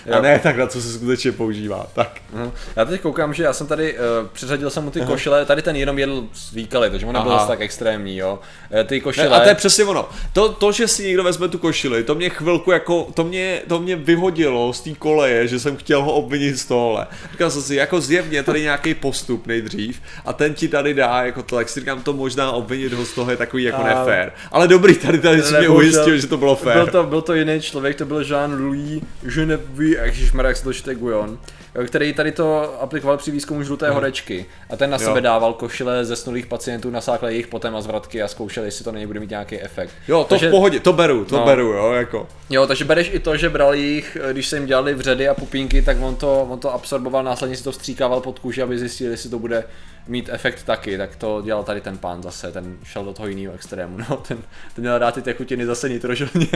Jo. 0.07 0.15
A 0.15 0.21
ne 0.21 0.39
tak, 0.39 0.57
na 0.57 0.67
co 0.67 0.81
se 0.81 0.93
skutečně 0.93 1.31
používá. 1.31 1.87
Tak. 1.93 2.21
Uh-huh. 2.35 2.51
Já 2.75 2.85
teď 2.85 3.01
koukám, 3.01 3.33
že 3.33 3.43
já 3.43 3.53
jsem 3.53 3.67
tady, 3.67 3.93
uh, 3.93 4.27
přeřadil 4.33 4.69
jsem 4.69 4.83
mu 4.83 4.91
ty 4.91 4.99
uh-huh. 4.99 5.07
košile, 5.07 5.45
tady 5.45 5.61
ten 5.61 5.75
jenom 5.75 5.99
jedl 5.99 6.23
z 6.33 6.51
výkaly, 6.51 6.89
takže 6.89 7.05
on 7.05 7.13
nebyl 7.13 7.39
tak 7.47 7.61
extrémní, 7.61 8.17
jo. 8.17 8.39
Uh, 8.73 8.83
ty 8.83 9.01
košile... 9.01 9.29
Ne, 9.29 9.35
a 9.35 9.39
to 9.39 9.49
je 9.49 9.55
přesně 9.55 9.83
ono. 9.83 10.09
To, 10.33 10.49
to, 10.49 10.71
že 10.71 10.87
si 10.87 11.03
někdo 11.03 11.23
vezme 11.23 11.47
tu 11.47 11.57
košili, 11.57 12.03
to 12.03 12.15
mě 12.15 12.29
chvilku 12.29 12.71
jako, 12.71 13.07
to 13.13 13.23
mě, 13.23 13.61
to 13.67 13.79
mě 13.79 13.95
vyhodilo 13.95 14.73
z 14.73 14.81
té 14.81 14.93
koleje, 14.93 15.47
že 15.47 15.59
jsem 15.59 15.77
chtěl 15.77 16.03
ho 16.03 16.13
obvinit 16.13 16.57
z 16.57 16.65
tohle. 16.65 17.07
Říkal 17.31 17.51
jsem 17.51 17.61
si, 17.61 17.75
jako 17.75 18.01
zjevně 18.01 18.43
tady 18.43 18.61
nějaký 18.61 18.93
postup 18.93 19.47
nejdřív 19.47 20.01
a 20.25 20.33
ten 20.33 20.53
ti 20.53 20.67
tady 20.67 20.93
dá, 20.93 21.23
jako 21.23 21.43
to, 21.43 21.55
tak 21.55 21.69
si 21.69 21.79
říkám, 21.79 22.03
to 22.03 22.13
možná 22.13 22.51
obvinit 22.51 22.93
ho 22.93 23.05
z 23.05 23.11
toho 23.11 23.31
je 23.31 23.37
takový 23.37 23.63
jako 23.63 23.81
a... 23.81 23.87
nefér. 23.87 24.31
Ale 24.51 24.67
dobrý, 24.67 24.95
tady 24.95 25.19
tady 25.19 25.43
si 25.43 25.57
mě 25.57 25.69
ujistil, 25.69 26.17
že 26.17 26.27
to 26.27 26.37
bylo 26.37 26.55
fér. 26.55 26.73
Byl 26.73 26.87
to, 26.87 27.03
byl 27.03 27.21
to 27.21 27.33
jiný 27.33 27.61
člověk, 27.61 27.97
to 27.97 28.05
byl 28.05 28.21
Jean-Louis 28.21 29.01
Genevieve 29.21 29.96
ježišmarja, 30.05 30.47
jak 30.47 30.57
se 30.57 30.63
to 30.63 30.73
čte 30.73 30.95
Guyon, 30.95 31.39
který 31.85 32.13
tady 32.13 32.31
to 32.31 32.77
aplikoval 32.81 33.17
při 33.17 33.31
výzkumu 33.31 33.63
žluté 33.63 33.89
horečky 33.89 34.45
a 34.69 34.75
ten 34.75 34.89
na 34.89 34.97
sebe 34.97 35.17
jo. 35.17 35.21
dával 35.21 35.53
košile 35.53 36.05
ze 36.05 36.15
snulých 36.15 36.45
pacientů, 36.45 36.89
nasákl 36.89 37.27
jejich 37.27 37.47
potem 37.47 37.75
a 37.75 37.81
zvratky 37.81 38.21
a 38.21 38.27
zkoušel, 38.27 38.63
jestli 38.63 38.85
to 38.85 38.91
není 38.91 39.05
bude 39.05 39.19
mít 39.19 39.29
nějaký 39.29 39.61
efekt. 39.61 39.91
Jo, 40.07 40.23
to 40.23 40.29
takže, 40.29 40.47
v 40.47 40.51
pohodě, 40.51 40.79
to 40.79 40.93
beru, 40.93 41.25
to 41.25 41.37
no, 41.37 41.45
beru, 41.45 41.67
jo, 41.67 41.91
jako. 41.91 42.27
Jo, 42.49 42.67
takže 42.67 42.85
bereš 42.85 43.09
i 43.13 43.19
to, 43.19 43.37
že 43.37 43.49
bral 43.49 43.73
jich, 43.73 44.17
když 44.31 44.47
se 44.47 44.55
jim 44.55 44.65
dělali 44.65 44.93
vředy 44.93 45.29
a 45.29 45.33
pupínky, 45.33 45.81
tak 45.81 45.97
on 46.01 46.15
to, 46.15 46.47
on 46.49 46.59
to 46.59 46.73
absorboval, 46.73 47.23
následně 47.23 47.57
si 47.57 47.63
to 47.63 47.71
vstříkával 47.71 48.21
pod 48.21 48.39
kůži, 48.39 48.61
aby 48.61 48.79
zjistil, 48.79 49.11
jestli 49.11 49.29
to 49.29 49.39
bude 49.39 49.63
mít 50.07 50.29
efekt 50.31 50.63
taky, 50.63 50.97
tak 50.97 51.15
to 51.15 51.41
dělal 51.41 51.63
tady 51.63 51.81
ten 51.81 51.97
pán 51.97 52.23
zase, 52.23 52.51
ten 52.51 52.77
šel 52.83 53.05
do 53.05 53.13
toho 53.13 53.27
jiného 53.27 53.53
extrému, 53.53 53.97
no, 54.09 54.17
ten, 54.17 54.37
ten 54.75 54.83
měl 54.83 54.97
rád 54.97 55.13
ty 55.13 55.21
tekutiny 55.21 55.65
zase 55.65 55.89
nitrožilně. 55.89 56.47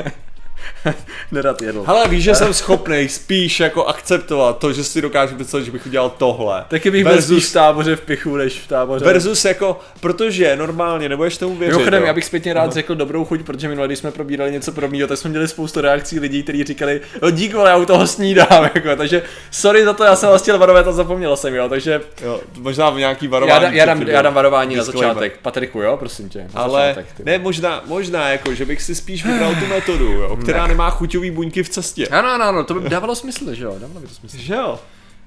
Nerad 1.31 1.61
jedl. 1.61 1.83
Ale 1.87 2.07
víš, 2.07 2.23
že 2.23 2.35
jsem 2.35 2.53
schopný 2.53 3.09
spíš 3.09 3.59
jako 3.59 3.85
akceptovat 3.85 4.57
to, 4.57 4.73
že 4.73 4.83
si 4.83 5.01
dokážu 5.01 5.35
představit, 5.35 5.65
že 5.65 5.71
bych 5.71 5.85
udělal 5.85 6.09
tohle. 6.09 6.65
Taky 6.67 6.91
bych 6.91 7.03
versus, 7.03 7.27
byl 7.27 7.37
spíš 7.37 7.49
v 7.49 7.53
táboře 7.53 7.95
v 7.95 8.01
pichu, 8.01 8.37
než 8.37 8.59
v 8.59 8.67
táboře. 8.67 9.05
Versus 9.05 9.45
jako, 9.45 9.79
protože 9.99 10.55
normálně, 10.55 11.09
nebudeš 11.09 11.37
tomu 11.37 11.55
věřit. 11.55 11.73
Mimochodem, 11.73 12.03
já 12.03 12.13
bych 12.13 12.25
zpětně 12.25 12.53
rád 12.53 12.65
no. 12.65 12.71
řekl 12.71 12.95
dobrou 12.95 13.25
chuť, 13.25 13.43
protože 13.43 13.67
minule, 13.67 13.87
když 13.87 13.99
jsme 13.99 14.11
probírali 14.11 14.51
něco 14.51 14.71
podobného, 14.71 15.07
tak 15.07 15.17
jsme 15.17 15.29
měli 15.29 15.47
spoustu 15.47 15.81
reakcí 15.81 16.19
lidí, 16.19 16.43
kteří 16.43 16.63
říkali, 16.63 17.01
no 17.21 17.31
dík, 17.31 17.55
ale 17.55 17.69
já 17.69 17.77
u 17.77 17.85
toho 17.85 18.07
snídám, 18.07 18.63
jako, 18.75 18.95
takže 18.95 19.23
sorry 19.51 19.85
za 19.85 19.93
to, 19.93 20.03
já 20.03 20.15
jsem 20.15 20.29
chtěl 20.39 20.57
varovat 20.57 20.87
a 20.87 20.91
zapomněl 20.91 21.37
jsem, 21.37 21.55
jo, 21.55 21.69
takže. 21.69 22.01
Jo, 22.23 22.41
možná 22.57 22.89
v 22.89 22.97
nějaký 22.97 23.27
varování. 23.27 23.63
Já, 23.63 23.69
da, 23.69 23.75
já, 23.75 23.85
dám, 23.85 24.01
já 24.01 24.21
dám 24.21 24.33
varování 24.33 24.75
na 24.75 24.83
začátek, 24.83 25.39
Patriku, 25.41 25.81
jo, 25.81 25.97
prosím 25.97 26.29
tě. 26.29 26.47
Ale 26.53 26.93
začátek, 26.95 27.25
ne, 27.25 27.37
možná, 27.37 27.83
možná 27.85 28.29
jako, 28.29 28.53
že 28.53 28.65
bych 28.65 28.81
si 28.81 28.95
spíš 28.95 29.25
vybral 29.25 29.55
tu 29.55 29.65
metodu, 29.65 30.11
jo, 30.11 30.37
která 30.51 30.67
nemá 30.67 30.89
chuťový 30.89 31.31
buňky 31.31 31.63
v 31.63 31.69
cestě. 31.69 32.07
Ano, 32.07 32.29
ano, 32.29 32.45
ano, 32.45 32.63
to 32.63 32.73
by 32.73 32.89
dávalo 32.89 33.15
smysl, 33.15 33.53
že 33.53 33.63
jo? 33.63 33.75
Dávalo 33.79 33.99
by 33.99 34.07
to 34.07 34.13
smysl. 34.13 34.37
Že 34.37 34.53
jo? 34.53 34.79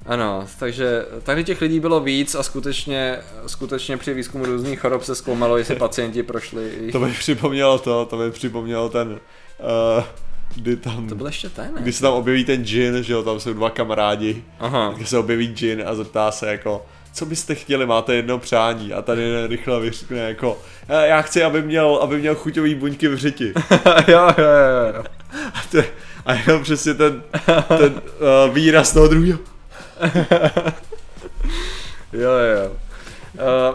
Ano, 0.07 0.47
takže 0.59 1.07
tady 1.23 1.45
těch 1.45 1.61
lidí 1.61 1.81
bylo 1.81 2.01
víc 2.01 2.35
a 2.35 2.43
skutečně, 2.43 3.19
skutečně 3.47 3.97
při 3.97 4.15
výzkumu 4.15 4.45
různých 4.45 4.81
chorob 4.81 5.03
se 5.03 5.15
zkoumalo, 5.15 5.57
jestli 5.57 5.77
pacienti 5.77 6.23
prošli. 6.23 6.89
To 6.93 7.01
mi 7.01 7.13
připomnělo 7.13 7.79
to, 7.79 8.07
to 8.07 8.17
mi 8.17 8.31
připomnělo 8.31 8.89
ten, 8.89 9.09
uh, 9.09 10.05
kdy 10.55 10.77
tam... 10.77 11.09
To 11.09 11.15
byl 11.15 11.27
ještě 11.27 11.49
ten, 11.49 11.75
ne? 11.75 11.83
Kdy 11.83 11.93
se 11.93 12.03
tam 12.03 12.13
objeví 12.13 12.45
ten 12.45 12.65
džin, 12.65 13.03
že 13.03 13.13
jo, 13.13 13.23
tam 13.23 13.41
jsou 13.41 13.53
dva 13.53 13.71
kamarádi. 13.71 14.45
Aha. 14.59 14.93
Kdy 14.97 15.07
se 15.07 15.19
objeví 15.19 15.55
džin 15.55 15.83
a 15.87 15.95
zeptá 15.95 16.31
se 16.31 16.47
jako, 16.51 16.87
co 17.15 17.27
byste 17.27 17.55
chtěli, 17.55 17.87
máte 17.87 18.15
jedno 18.15 18.39
přání 18.39 18.93
a 18.93 19.03
tady 19.03 19.47
rychle 19.47 19.81
vyřkne 19.81 20.19
jako, 20.19 20.59
eh, 20.89 21.09
já 21.09 21.23
chci, 21.23 21.43
aby 21.43 21.63
měl, 21.63 21.99
aby 22.03 22.19
měl 22.19 22.35
chuťový 22.35 22.75
buňky 22.75 23.09
v 23.09 23.17
řiti. 23.17 23.53
jo, 24.09 24.29
jo, 24.39 24.45
jo. 24.95 25.05
A, 25.55 25.63
to, 25.71 25.79
a 26.27 26.35
jenom 26.35 26.63
přesně 26.63 26.95
ten, 26.95 27.23
ten 27.79 27.95
uh, 27.95 28.55
výraz 28.55 28.93
toho 28.93 29.09
druhého. 29.09 29.39
jo, 32.13 32.31
jo. 32.31 32.73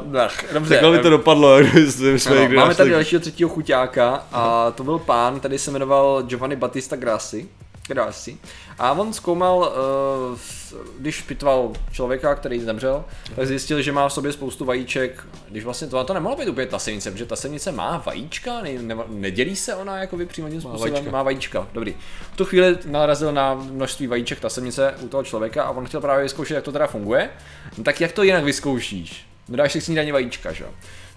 Uh, 0.10 0.20
ach, 0.20 0.54
dobře. 0.54 0.74
Takhle 0.74 0.98
by 0.98 1.04
to 1.04 1.10
dopadlo, 1.10 1.58
jsme 1.60 2.36
no, 2.36 2.50
Máme 2.56 2.76
tady 2.76 2.90
dalšího 2.90 3.20
třetího 3.20 3.50
chuťáka 3.50 4.24
a 4.32 4.72
to 4.72 4.84
byl 4.84 5.00
pán, 5.00 5.40
který 5.40 5.58
se 5.58 5.72
jmenoval 5.72 6.24
Giovanni 6.24 6.56
Battista 6.56 6.96
Grassi. 6.96 7.48
Grassi. 7.90 8.38
A 8.80 8.92
on 8.92 9.14
zkoumal, 9.14 9.58
uh, 10.32 10.40
když 11.00 11.22
pitval 11.22 11.74
člověka, 11.92 12.36
který 12.36 12.60
zemřel, 12.60 13.06
tak 13.36 13.48
zjistil, 13.48 13.82
že 13.82 13.92
má 13.92 14.10
v 14.10 14.14
sobě 14.14 14.32
spoustu 14.32 14.66
vajíček. 14.66 15.26
Když 15.50 15.64
vlastně 15.64 15.88
to, 15.88 16.04
to 16.04 16.14
nemohlo 16.14 16.38
být 16.38 16.50
úplně 16.50 16.68
tasenice, 16.68 17.12
protože 17.12 17.26
tasenice 17.26 17.72
má 17.72 18.04
vajíčka, 18.06 18.62
ne, 18.62 18.74
ne, 18.74 18.96
nedělí 19.08 19.56
se 19.56 19.76
ona 19.76 19.98
jako 19.98 20.18
přímo 20.26 20.50
tím 20.50 20.62
způsobem, 20.62 20.92
má 20.92 20.96
vajíčka. 20.96 21.12
má 21.12 21.24
vajíčka. 21.24 21.68
Dobrý. 21.74 21.96
V 22.34 22.38
tu 22.38 22.46
chvíli 22.46 22.78
narazil 22.86 23.32
na 23.32 23.54
množství 23.54 24.08
vajíček 24.08 24.40
tasenice 24.40 24.96
u 25.02 25.08
toho 25.08 25.24
člověka 25.24 25.64
a 25.64 25.70
on 25.70 25.86
chtěl 25.86 26.02
právě 26.02 26.24
vyzkoušet, 26.24 26.56
jak 26.56 26.64
to 26.64 26.72
teda 26.72 26.88
funguje. 26.88 27.30
No 27.78 27.84
tak 27.84 28.02
jak 28.02 28.12
to 28.12 28.24
jinak 28.24 28.44
vyzkoušíš? 28.44 29.26
No 29.50 29.58
dáš 29.58 29.72
si 29.72 29.82
snídaně 29.82 30.14
vajíčka, 30.14 30.52
že 30.52 30.64
jo? 30.64 30.70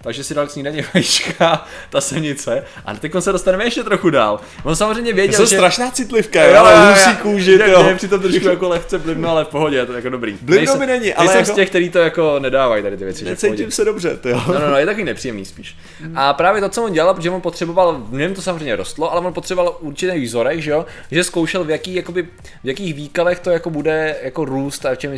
Takže 0.03 0.23
si 0.23 0.33
dal 0.33 0.47
snídaně 0.47 0.85
vajíčka, 0.93 1.65
ta 1.89 2.01
semnice. 2.01 2.63
A 2.85 2.95
teď 2.95 3.11
se 3.19 3.31
dostaneme 3.31 3.63
ještě 3.63 3.83
trochu 3.83 4.09
dál. 4.09 4.39
On 4.63 4.75
samozřejmě 4.75 5.13
věděl, 5.13 5.45
že... 5.45 5.55
strašná 5.55 5.91
citlivka, 5.91 6.43
jo, 6.43 6.55
ale 6.57 6.89
musí 6.89 7.17
koužit, 7.17 7.61
jo. 7.67 7.83
Mě 7.83 7.95
přitom 7.95 8.21
trošku 8.21 8.47
jako 8.47 8.69
lehce 8.69 8.99
blbno, 8.99 9.29
ale 9.29 9.45
v 9.45 9.47
pohodě, 9.47 9.77
je 9.77 9.85
to 9.85 9.93
jako 9.93 10.09
dobrý. 10.09 10.37
Blbno 10.41 10.75
mi 10.75 10.85
není, 10.85 11.13
ale 11.13 11.33
jako... 11.33 11.51
z 11.51 11.55
těch, 11.55 11.69
kteří 11.69 11.89
to 11.89 11.99
jako 11.99 12.39
nedávají 12.39 12.83
tady 12.83 12.97
ty 12.97 13.03
věci. 13.03 13.25
Necítím 13.25 13.71
se 13.71 13.85
dobře, 13.85 14.17
to 14.17 14.29
jo. 14.29 14.41
No, 14.47 14.59
no, 14.59 14.69
no, 14.69 14.77
je 14.77 14.85
takový 14.85 15.03
nepříjemný 15.03 15.45
spíš. 15.45 15.77
A 16.15 16.33
právě 16.33 16.61
to, 16.61 16.69
co 16.69 16.83
on 16.83 16.93
dělal, 16.93 17.13
protože 17.13 17.29
on 17.29 17.41
potřeboval, 17.41 18.07
něm 18.11 18.33
to 18.33 18.41
samozřejmě 18.41 18.75
rostlo, 18.75 19.11
ale 19.11 19.21
on 19.21 19.33
potřeboval 19.33 19.77
určitý 19.79 20.25
vzorek, 20.25 20.59
že 20.59 20.71
jo, 20.71 20.85
že 21.11 21.23
zkoušel 21.23 21.63
v 21.63 21.69
jaký, 21.69 21.95
jakoby, 21.95 22.23
v 22.63 22.67
jakých 22.67 22.93
výkalech 22.93 23.39
to 23.39 23.49
jako 23.49 23.69
bude 23.69 24.15
jako 24.23 24.45
růst 24.45 24.85
a 24.85 24.95
v 24.95 24.97
čem, 24.97 25.11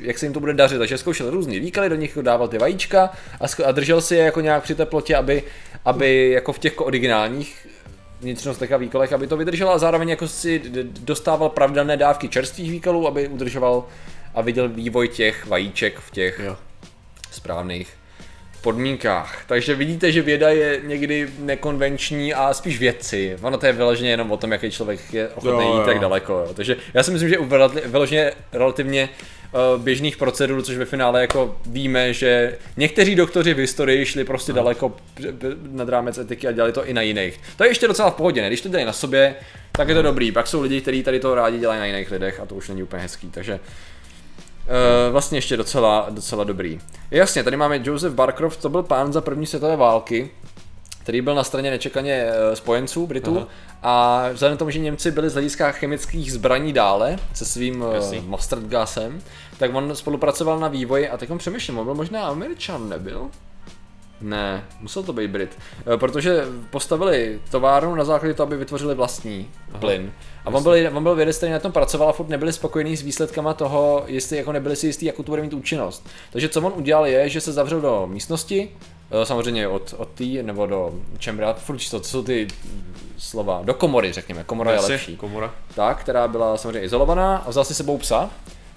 jak 0.00 0.18
se 0.18 0.26
jim 0.26 0.32
to 0.32 0.40
bude 0.40 0.54
dařit. 0.54 0.78
Takže 0.78 0.98
zkoušel 0.98 1.30
různý 1.30 1.60
výkaly, 1.60 1.88
do 1.88 1.96
nich 1.96 2.18
dával 2.22 2.48
ty 2.48 2.58
vajíčka 2.58 3.10
a, 3.40 3.64
a 3.64 3.72
držel 3.72 4.00
si 4.00 4.16
je 4.16 4.25
jako 4.26 4.40
nějak 4.40 4.62
při 4.62 4.74
teplotě 4.74 5.16
aby, 5.16 5.42
aby 5.84 6.30
jako 6.30 6.52
v 6.52 6.58
těch 6.58 6.80
originálních 6.80 7.66
vnitřnostech 8.20 8.72
a 8.72 8.76
výkolech, 8.76 9.12
aby 9.12 9.26
to 9.26 9.36
vydrželo 9.36 9.72
a 9.72 9.78
zároveň 9.78 10.08
jako 10.08 10.28
si 10.28 10.62
dostával 11.00 11.48
pravidelné 11.48 11.96
dávky 11.96 12.28
čerstvých 12.28 12.70
výkolů, 12.70 13.08
aby 13.08 13.28
udržoval 13.28 13.84
a 14.34 14.40
viděl 14.40 14.68
vývoj 14.68 15.08
těch 15.08 15.46
vajíček 15.46 15.98
v 15.98 16.10
těch 16.10 16.40
jo. 16.44 16.56
správných 17.30 18.05
podmínkách. 18.66 19.44
Takže 19.46 19.74
vidíte, 19.74 20.12
že 20.12 20.22
věda 20.22 20.50
je 20.50 20.80
někdy 20.84 21.28
nekonvenční 21.38 22.34
a 22.34 22.54
spíš 22.54 22.78
vědci. 22.78 23.36
Ono 23.42 23.58
to 23.58 23.66
je 23.66 23.72
vyloženě 23.72 24.10
jenom 24.10 24.32
o 24.32 24.36
tom, 24.36 24.52
jaký 24.52 24.70
člověk 24.70 25.00
je 25.14 25.28
ochotný 25.28 25.66
jít 25.66 25.86
tak 25.86 25.98
daleko. 25.98 26.32
Jo. 26.32 26.54
Takže 26.54 26.76
já 26.94 27.02
si 27.02 27.10
myslím, 27.10 27.28
že 27.28 27.38
u 27.38 27.48
vyloženě 27.84 28.32
relativně 28.52 29.08
uh, 29.08 29.82
běžných 29.82 30.16
procedur, 30.16 30.62
což 30.62 30.76
ve 30.76 30.84
finále 30.84 31.20
jako 31.20 31.56
víme, 31.66 32.12
že 32.12 32.58
někteří 32.76 33.14
doktoři 33.14 33.54
v 33.54 33.58
historii 33.58 34.06
šli 34.06 34.24
prostě 34.24 34.52
no. 34.52 34.56
daleko 34.56 34.96
nad 35.70 35.88
rámec 35.88 36.18
etiky 36.18 36.48
a 36.48 36.52
dělali 36.52 36.72
to 36.72 36.86
i 36.86 36.94
na 36.94 37.02
jiných. 37.02 37.40
To 37.56 37.64
je 37.64 37.70
ještě 37.70 37.88
docela 37.88 38.10
v 38.10 38.14
pohodě, 38.14 38.42
ne? 38.42 38.48
Když 38.48 38.60
to 38.60 38.68
dělají 38.68 38.86
na 38.86 38.92
sobě, 38.92 39.34
tak 39.72 39.88
je 39.88 39.94
to 39.94 40.02
dobrý. 40.02 40.32
Pak 40.32 40.46
jsou 40.46 40.62
lidi, 40.62 40.80
kteří 40.80 41.02
tady 41.02 41.20
to 41.20 41.34
rádi 41.34 41.58
dělají 41.58 41.80
na 41.80 41.86
jiných 41.86 42.10
lidech 42.10 42.40
a 42.40 42.46
to 42.46 42.54
už 42.54 42.68
není 42.68 42.82
úplně 42.82 43.02
hezký. 43.02 43.30
Takže 43.30 43.60
Uh, 44.66 45.12
vlastně 45.12 45.38
ještě 45.38 45.56
docela, 45.56 46.06
docela 46.10 46.44
dobrý. 46.44 46.80
Jasně, 47.10 47.44
tady 47.44 47.56
máme 47.56 47.80
Joseph 47.84 48.14
Barcroft, 48.14 48.60
to 48.60 48.68
byl 48.68 48.82
pán 48.82 49.12
za 49.12 49.20
první 49.20 49.46
světové 49.46 49.76
války, 49.76 50.30
který 51.02 51.20
byl 51.20 51.34
na 51.34 51.44
straně 51.44 51.70
nečekaně 51.70 52.26
spojenců 52.54 53.06
Britů 53.06 53.36
Aha. 53.36 53.46
a 53.82 54.28
vzhledem 54.32 54.56
k 54.56 54.58
tomu, 54.58 54.70
že 54.70 54.78
Němci 54.78 55.10
byli 55.10 55.30
z 55.30 55.32
hlediska 55.32 55.72
chemických 55.72 56.32
zbraní 56.32 56.72
dále 56.72 57.18
se 57.34 57.44
svým 57.44 57.84
Jasný. 57.94 58.20
mustard 58.20 58.62
gasem, 58.62 59.20
tak 59.58 59.74
on 59.74 59.96
spolupracoval 59.96 60.58
na 60.58 60.68
vývoji 60.68 61.08
a 61.08 61.16
tak 61.16 61.30
on 61.30 61.38
přemýšlel, 61.38 61.78
on 61.78 61.84
byl 61.84 61.94
možná 61.94 62.26
Američan, 62.26 62.88
nebyl? 62.88 63.30
Ne, 64.20 64.64
musel 64.80 65.02
to 65.02 65.12
být 65.12 65.30
Brit. 65.30 65.58
Eh, 65.94 65.96
protože 65.96 66.44
postavili 66.70 67.40
továrnu 67.50 67.94
na 67.94 68.04
základě 68.04 68.34
toho, 68.34 68.46
aby 68.46 68.56
vytvořili 68.56 68.94
vlastní 68.94 69.50
Aha, 69.70 69.78
plyn. 69.78 70.12
A 70.44 70.50
on 70.50 70.62
byl, 70.62 70.74
on 70.94 71.02
byl 71.02 71.14
vědec, 71.14 71.36
který 71.36 71.52
na 71.52 71.58
tom 71.58 71.72
pracoval 71.72 72.08
a 72.08 72.12
furt 72.12 72.28
nebyli 72.28 72.52
spokojení 72.52 72.96
s 72.96 73.02
výsledkama 73.02 73.54
toho, 73.54 74.04
jestli 74.06 74.36
jako 74.36 74.52
nebyli 74.52 74.76
si 74.76 74.86
jistý, 74.86 75.06
jakou 75.06 75.22
to 75.22 75.32
bude 75.32 75.42
mít 75.42 75.54
účinnost. 75.54 76.08
Takže 76.32 76.48
co 76.48 76.60
on 76.60 76.72
udělal 76.76 77.06
je, 77.06 77.28
že 77.28 77.40
se 77.40 77.52
zavřel 77.52 77.80
do 77.80 78.06
místnosti, 78.06 78.70
eh, 79.10 79.26
samozřejmě 79.26 79.68
od, 79.68 79.94
od 79.98 80.08
tý, 80.08 80.42
nebo 80.42 80.66
do 80.66 80.94
čembra, 81.18 81.52
furt 81.52 81.90
to, 81.90 82.00
to 82.00 82.06
jsou 82.06 82.22
ty 82.22 82.48
slova, 83.18 83.60
do 83.64 83.74
komory 83.74 84.12
řekněme, 84.12 84.44
komora 84.44 84.72
Jasně, 84.72 84.92
je 84.92 84.96
lepší. 84.96 85.16
Komora. 85.16 85.54
Tak, 85.74 86.00
která 86.00 86.28
byla 86.28 86.56
samozřejmě 86.56 86.80
izolovaná 86.80 87.36
a 87.36 87.50
vzal 87.50 87.64
si 87.64 87.74
sebou 87.74 87.98
psa 87.98 88.30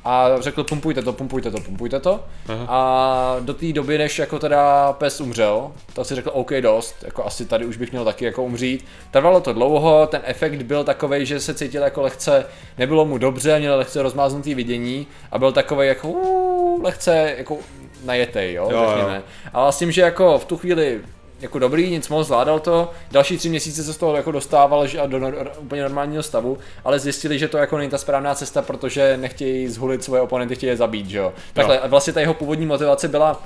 a 0.05 0.29
řekl 0.39 0.63
pumpujte 0.63 1.01
to, 1.01 1.13
pumpujte 1.13 1.51
to, 1.51 1.59
pumpujte 1.59 1.99
to. 1.99 2.23
Aha. 2.47 2.65
A 2.69 3.37
do 3.39 3.53
té 3.53 3.73
doby, 3.73 3.97
než 3.97 4.19
jako 4.19 4.39
teda 4.39 4.93
pes 4.93 5.21
umřel, 5.21 5.71
tak 5.93 6.05
si 6.05 6.15
řekl 6.15 6.31
OK 6.33 6.51
dost, 6.61 6.95
jako 7.03 7.25
asi 7.25 7.45
tady 7.45 7.65
už 7.65 7.77
bych 7.77 7.91
měl 7.91 8.05
taky 8.05 8.25
jako 8.25 8.43
umřít. 8.43 8.85
Trvalo 9.11 9.41
to 9.41 9.53
dlouho, 9.53 10.07
ten 10.07 10.21
efekt 10.23 10.61
byl 10.61 10.83
takový, 10.83 11.25
že 11.25 11.39
se 11.39 11.53
cítil 11.53 11.83
jako 11.83 12.01
lehce, 12.01 12.45
nebylo 12.77 13.05
mu 13.05 13.17
dobře, 13.17 13.59
měl 13.59 13.77
lehce 13.77 14.01
rozmáznutý 14.01 14.55
vidění 14.55 15.07
a 15.31 15.39
byl 15.39 15.51
takový 15.51 15.87
jako 15.87 16.07
uh, 16.07 16.83
lehce 16.83 17.35
jako 17.37 17.57
najetej, 18.05 18.53
jo, 18.53 18.69
jo, 18.71 18.85
řekněme. 18.87 19.15
Jo. 19.15 19.21
A 19.53 19.71
s 19.71 19.79
tím, 19.79 19.91
že 19.91 20.01
jako 20.01 20.39
v 20.39 20.45
tu 20.45 20.57
chvíli 20.57 21.01
jako 21.41 21.59
dobrý, 21.59 21.91
nic 21.91 22.09
moc, 22.09 22.27
zvládal 22.27 22.59
to. 22.59 22.91
Další 23.11 23.37
tři 23.37 23.49
měsíce 23.49 23.83
se 23.83 23.93
z 23.93 23.97
toho 23.97 24.15
jako 24.15 24.31
dostával 24.31 24.87
že 24.87 25.01
do 25.07 25.19
no, 25.19 25.31
úplně 25.59 25.81
normálního 25.81 26.23
stavu, 26.23 26.57
ale 26.83 26.99
zjistili, 26.99 27.39
že 27.39 27.47
to 27.47 27.57
jako 27.57 27.77
není 27.77 27.89
ta 27.89 27.97
správná 27.97 28.35
cesta, 28.35 28.61
protože 28.61 29.17
nechtějí 29.17 29.67
zhulit 29.67 30.03
svoje 30.03 30.21
oponenty, 30.21 30.55
chtějí 30.55 30.69
je 30.69 30.77
zabít, 30.77 31.07
že 31.07 31.17
jo. 31.17 31.33
Takhle, 31.53 31.79
no. 31.83 31.89
vlastně 31.89 32.13
ta 32.13 32.19
jeho 32.19 32.33
původní 32.33 32.65
motivace 32.65 33.07
byla 33.07 33.41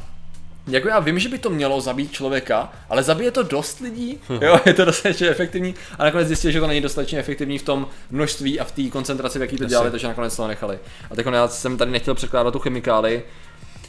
jako 0.68 0.88
já 0.88 1.00
vím, 1.00 1.20
že 1.20 1.30
by 1.30 1.38
to 1.38 1.50
mělo 1.50 1.82
zabít 1.82 2.12
člověka, 2.12 2.74
ale 2.90 3.04
zabije 3.04 3.32
to 3.32 3.44
dost 3.44 3.80
lidí, 3.80 4.20
jo, 4.42 4.60
je 4.66 4.74
to 4.74 4.86
dostatečně 4.86 5.30
efektivní 5.30 5.76
a 6.00 6.04
nakonec 6.04 6.28
zjistili, 6.28 6.54
že 6.54 6.60
to 6.60 6.68
není 6.68 6.82
dostatečně 6.82 7.20
efektivní 7.20 7.58
v 7.58 7.64
tom 7.64 7.88
množství 8.12 8.60
a 8.60 8.64
v 8.64 8.72
té 8.72 8.90
koncentraci, 8.90 9.40
v 9.40 9.42
jaký 9.42 9.58
to 9.58 9.66
dělali, 9.66 9.92
takže 9.92 10.08
nakonec 10.08 10.36
to 10.36 10.48
nechali. 10.48 10.80
A 11.12 11.16
teď 11.16 11.26
já 11.32 11.48
jsem 11.48 11.78
tady 11.78 11.92
nechtěl 11.92 12.16
překládat 12.16 12.52
tu 12.52 12.60
chemikáli, 12.60 13.24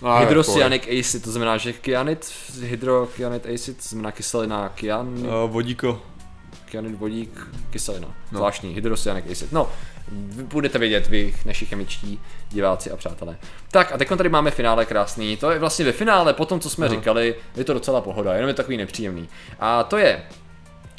No, 0.02 0.18
Hydrocyanic 0.18 0.82
acid, 1.00 1.24
to 1.24 1.30
znamená, 1.30 1.56
že 1.56 1.72
kyanid, 1.72 2.32
hydrokyanid 2.60 3.46
acid, 3.46 3.76
to 3.76 3.88
znamená 3.88 4.12
kyselina 4.12 4.68
kyan... 4.68 5.08
Uh, 5.18 5.50
vodíko. 5.50 6.02
Kyanid, 6.64 6.98
vodík, 6.98 7.48
kyselina. 7.70 8.08
No. 8.32 8.38
Zvláštní, 8.38 8.74
hydrocyanic 8.74 9.24
acid. 9.30 9.52
No, 9.52 9.70
budete 10.42 10.78
vědět 10.78 11.06
vy, 11.06 11.34
naši 11.44 11.66
chemičtí 11.66 12.20
diváci 12.50 12.90
a 12.90 12.96
přátelé. 12.96 13.36
Tak 13.70 13.92
a 13.92 13.98
teď 13.98 14.08
tady 14.08 14.28
máme 14.28 14.50
finále 14.50 14.86
krásný. 14.86 15.36
To 15.36 15.50
je 15.50 15.58
vlastně 15.58 15.84
ve 15.84 15.92
finále, 15.92 16.32
po 16.32 16.46
tom, 16.46 16.60
co 16.60 16.70
jsme 16.70 16.88
no. 16.88 16.94
říkali, 16.94 17.34
je 17.56 17.64
to 17.64 17.74
docela 17.74 18.00
pohoda, 18.00 18.34
jenom 18.34 18.48
je 18.48 18.54
takový 18.54 18.76
nepříjemný. 18.76 19.28
A 19.60 19.82
to 19.82 19.96
je 19.96 20.22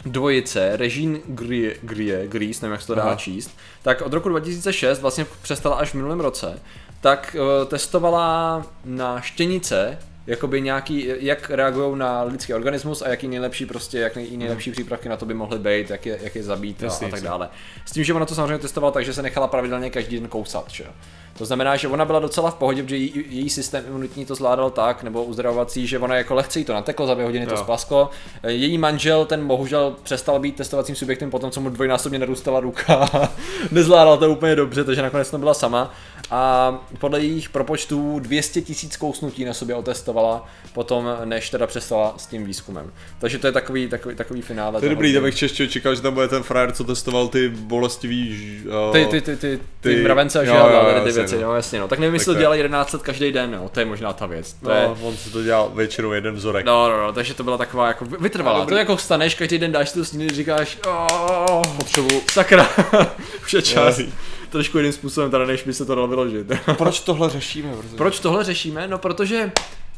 dvojice, 0.05 0.77
Regine 0.77 1.19
Grie, 1.25 1.75
Grie, 1.81 2.27
Gries, 2.27 2.61
nevím 2.61 2.71
jak 2.71 2.81
se 2.81 2.87
to 2.87 2.95
dá 2.95 3.03
Aha. 3.03 3.15
číst, 3.15 3.57
tak 3.81 4.01
od 4.01 4.13
roku 4.13 4.29
2006 4.29 5.01
vlastně 5.01 5.25
přestala 5.41 5.75
až 5.75 5.89
v 5.89 5.93
minulém 5.93 6.19
roce, 6.19 6.59
tak 7.05 7.35
uh, 7.39 7.67
testovala 7.67 8.63
na 8.85 9.21
štěnice, 9.21 9.99
jakoby 10.27 10.61
nějaký, 10.61 11.07
jak 11.19 11.49
reagují 11.49 11.97
na 11.97 12.23
lidský 12.23 12.53
organismus 12.53 13.01
a 13.01 13.09
jaký 13.09 13.27
nejlepší 13.27 13.65
prostě, 13.65 13.99
jak 13.99 14.15
nej, 14.15 14.37
nejlepší 14.37 14.71
přípravky 14.71 15.09
na 15.09 15.17
to 15.17 15.25
by 15.25 15.33
mohly 15.33 15.59
být, 15.59 15.89
jak 15.89 16.05
je, 16.05 16.19
jak 16.21 16.35
je 16.35 16.43
zabít 16.43 16.83
a, 16.83 16.87
a 16.87 17.09
tak 17.09 17.21
dále. 17.21 17.49
S 17.85 17.91
tím, 17.91 18.03
že 18.03 18.13
ona 18.13 18.25
to 18.25 18.35
samozřejmě 18.35 18.57
testovala 18.57 18.91
tak, 18.91 19.05
že 19.05 19.13
se 19.13 19.21
nechala 19.21 19.47
pravidelně 19.47 19.89
každý 19.89 20.19
den 20.19 20.27
kousat, 20.27 20.69
že? 20.71 20.85
To 21.37 21.45
znamená, 21.45 21.75
že 21.75 21.87
ona 21.87 22.05
byla 22.05 22.19
docela 22.19 22.51
v 22.51 22.55
pohodě, 22.55 22.83
protože 22.83 22.97
její, 22.97 23.23
její 23.29 23.49
systém 23.49 23.83
imunitní 23.87 24.25
to 24.25 24.35
zvládal 24.35 24.69
tak, 24.69 25.03
nebo 25.03 25.23
uzdravovací, 25.23 25.87
že 25.87 25.99
ona 25.99 26.15
jako 26.15 26.35
lehce 26.35 26.59
jí 26.59 26.65
to 26.65 26.73
nateklo, 26.73 27.07
za 27.07 27.13
dvě 27.13 27.25
hodiny 27.25 27.45
jo. 27.45 27.51
to 27.51 27.57
spasklo. 27.57 28.09
Její 28.47 28.77
manžel, 28.77 29.25
ten 29.25 29.47
bohužel 29.47 29.95
přestal 30.03 30.39
být 30.39 30.55
testovacím 30.55 30.95
subjektem 30.95 31.31
potom, 31.31 31.51
co 31.51 31.61
mu 31.61 31.69
dvojnásobně 31.69 32.19
narůstala 32.19 32.59
ruka. 32.59 33.09
Nezvládal 33.71 34.17
to 34.17 34.29
úplně 34.29 34.55
dobře, 34.55 34.83
takže 34.83 35.01
nakonec 35.01 35.31
to 35.31 35.37
byla 35.37 35.53
sama. 35.53 35.93
A 36.31 36.73
podle 36.99 37.19
jejich 37.19 37.49
propočtů 37.49 38.19
200 38.19 38.61
tisíc 38.61 38.97
kousnutí 38.97 39.45
na 39.45 39.53
sobě 39.53 39.75
otestovala 39.75 40.14
potom, 40.75 41.07
než 41.25 41.49
teda 41.49 41.67
přestala 41.67 42.13
s 42.17 42.27
tím 42.27 42.45
výzkumem. 42.45 42.91
Takže 43.19 43.39
to 43.39 43.47
je 43.47 43.53
takový, 43.53 43.87
takový, 43.87 44.15
takový 44.15 44.41
finále. 44.41 44.79
To 44.79 44.85
je 44.85 44.89
dobrý, 44.89 45.13
to 45.13 45.21
bych 45.21 45.35
čeště 45.35 45.67
čekal, 45.67 45.95
že 45.95 46.01
tam 46.01 46.13
bude 46.13 46.27
ten 46.27 46.43
frajer, 46.43 46.71
co 46.71 46.83
testoval 46.83 47.27
ty 47.27 47.49
bolestivý... 47.49 48.61
Uh, 48.87 48.93
ty, 48.93 49.05
ty, 49.05 49.21
ty, 49.21 49.37
ty, 49.37 49.59
ty, 49.81 49.95
ty 49.95 50.03
mravence 50.03 50.39
a 50.39 50.43
žádla, 50.43 51.03
ty 51.03 51.11
věci, 51.11 51.41
no 51.41 51.55
jasně, 51.55 51.79
no. 51.79 51.87
Tak 51.87 51.99
nevím, 51.99 52.13
jestli 52.13 52.33
to 52.33 52.39
dělal 52.39 52.55
11 52.55 52.93
let 52.93 53.01
každý 53.01 53.31
den, 53.31 53.51
no, 53.51 53.69
to 53.69 53.79
je 53.79 53.85
možná 53.85 54.13
ta 54.13 54.25
věc. 54.25 54.53
To 54.53 54.69
no, 54.69 54.75
je... 54.75 54.87
on 55.01 55.17
si 55.17 55.29
to 55.29 55.43
dělal 55.43 55.71
většinou 55.75 56.11
jeden 56.11 56.35
vzorek. 56.35 56.65
No, 56.65 56.89
no, 56.89 57.01
no, 57.03 57.13
takže 57.13 57.33
to 57.33 57.43
byla 57.43 57.57
taková 57.57 57.87
jako 57.87 58.05
vytrvalá. 58.05 58.59
No, 58.59 58.65
to 58.65 58.75
jako 58.75 58.95
vstaneš, 58.95 59.35
každý 59.35 59.57
den 59.57 59.71
dáš 59.71 59.91
tu 59.91 60.05
snídaní, 60.05 60.35
říkáš, 60.35 60.77
oh, 60.87 61.63
potřebuji, 61.77 62.21
sakra, 62.31 62.69
už 63.43 63.53
je 63.53 63.61
čas. 63.61 63.99
Trošku 64.49 64.77
jiným 64.77 64.93
způsobem 64.93 65.31
tady, 65.31 65.47
než 65.47 65.63
by 65.63 65.73
se 65.73 65.85
to 65.85 65.95
dalo 65.95 66.07
vyložit. 66.07 66.47
Proč 66.77 66.99
tohle 66.99 67.29
řešíme? 67.29 67.73
Protože... 67.77 67.95
Proč 67.95 68.19
tohle 68.19 68.43
řešíme? 68.43 68.87
No, 68.87 68.97
protože 68.97 69.51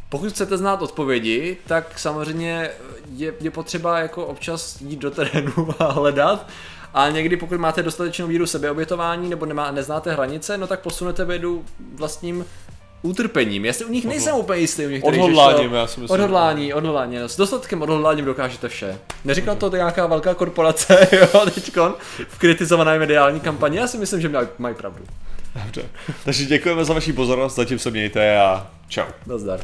pokud 0.10 0.30
chcete 0.30 0.58
znát 0.58 0.82
odpovědi, 0.82 1.58
tak 1.67 2.00
samozřejmě 2.00 2.70
je, 3.15 3.34
je 3.39 3.52
potřeba 3.52 4.00
jako 4.00 4.26
občas 4.26 4.82
jít 4.82 5.00
do 5.00 5.12
terénu 5.12 5.52
a 5.80 5.91
hledat. 5.91 6.48
A 6.93 7.10
někdy, 7.10 7.38
pokud 7.38 7.60
máte 7.60 7.84
dostatečnou 7.84 8.28
víru 8.28 8.46
sebeobětování 8.46 9.30
nebo 9.30 9.46
nemá, 9.46 9.72
neznáte 9.72 10.13
hranice, 10.13 10.58
no 10.58 10.67
tak 10.67 10.80
posunete 10.80 11.26
vědu 11.26 11.65
vlastním 11.96 12.46
utrpením. 13.02 13.65
Já 13.65 13.74
si 13.74 13.86
u 13.86 13.91
nich 13.91 14.06
nejsem 14.06 14.34
Odhod... 14.34 14.43
úplně 14.43 14.62
jistý. 14.62 14.86
U 14.86 14.89
nich 14.89 15.04
odhodláním, 15.04 15.74
já 15.74 15.88
si 15.88 16.00
myslím. 16.00 16.13
Odhodlání, 16.13 16.74
odhodlání. 16.74 17.17
No, 17.17 17.30
s 17.30 17.38
dostatkem 17.38 17.82
odhodláním 17.82 18.26
dokážete 18.26 18.67
vše. 18.67 19.00
Neříkal 19.26 19.56
to 19.56 19.70
nějaká 19.76 20.08
velká 20.08 20.34
korporace, 20.34 21.08
jo, 21.34 21.46
teďkon, 21.54 21.96
v 22.28 22.38
kritizované 22.38 23.00
mediální 23.00 23.39
kampani. 23.39 23.78
Já 23.78 23.88
si 23.88 23.98
myslím, 23.98 24.22
že 24.22 24.30
mají, 24.30 24.48
mají 24.58 24.76
pravdu. 24.76 25.04
Dobře. 25.63 25.84
Takže 26.26 26.46
děkujeme 26.46 26.86
za 26.86 26.93
vaši 26.93 27.13
pozornost, 27.13 27.56
zatím 27.56 27.80
se 27.80 27.91
mějte 27.91 28.39
a 28.39 28.67
čau. 28.88 29.06
Nazdar. 29.28 29.60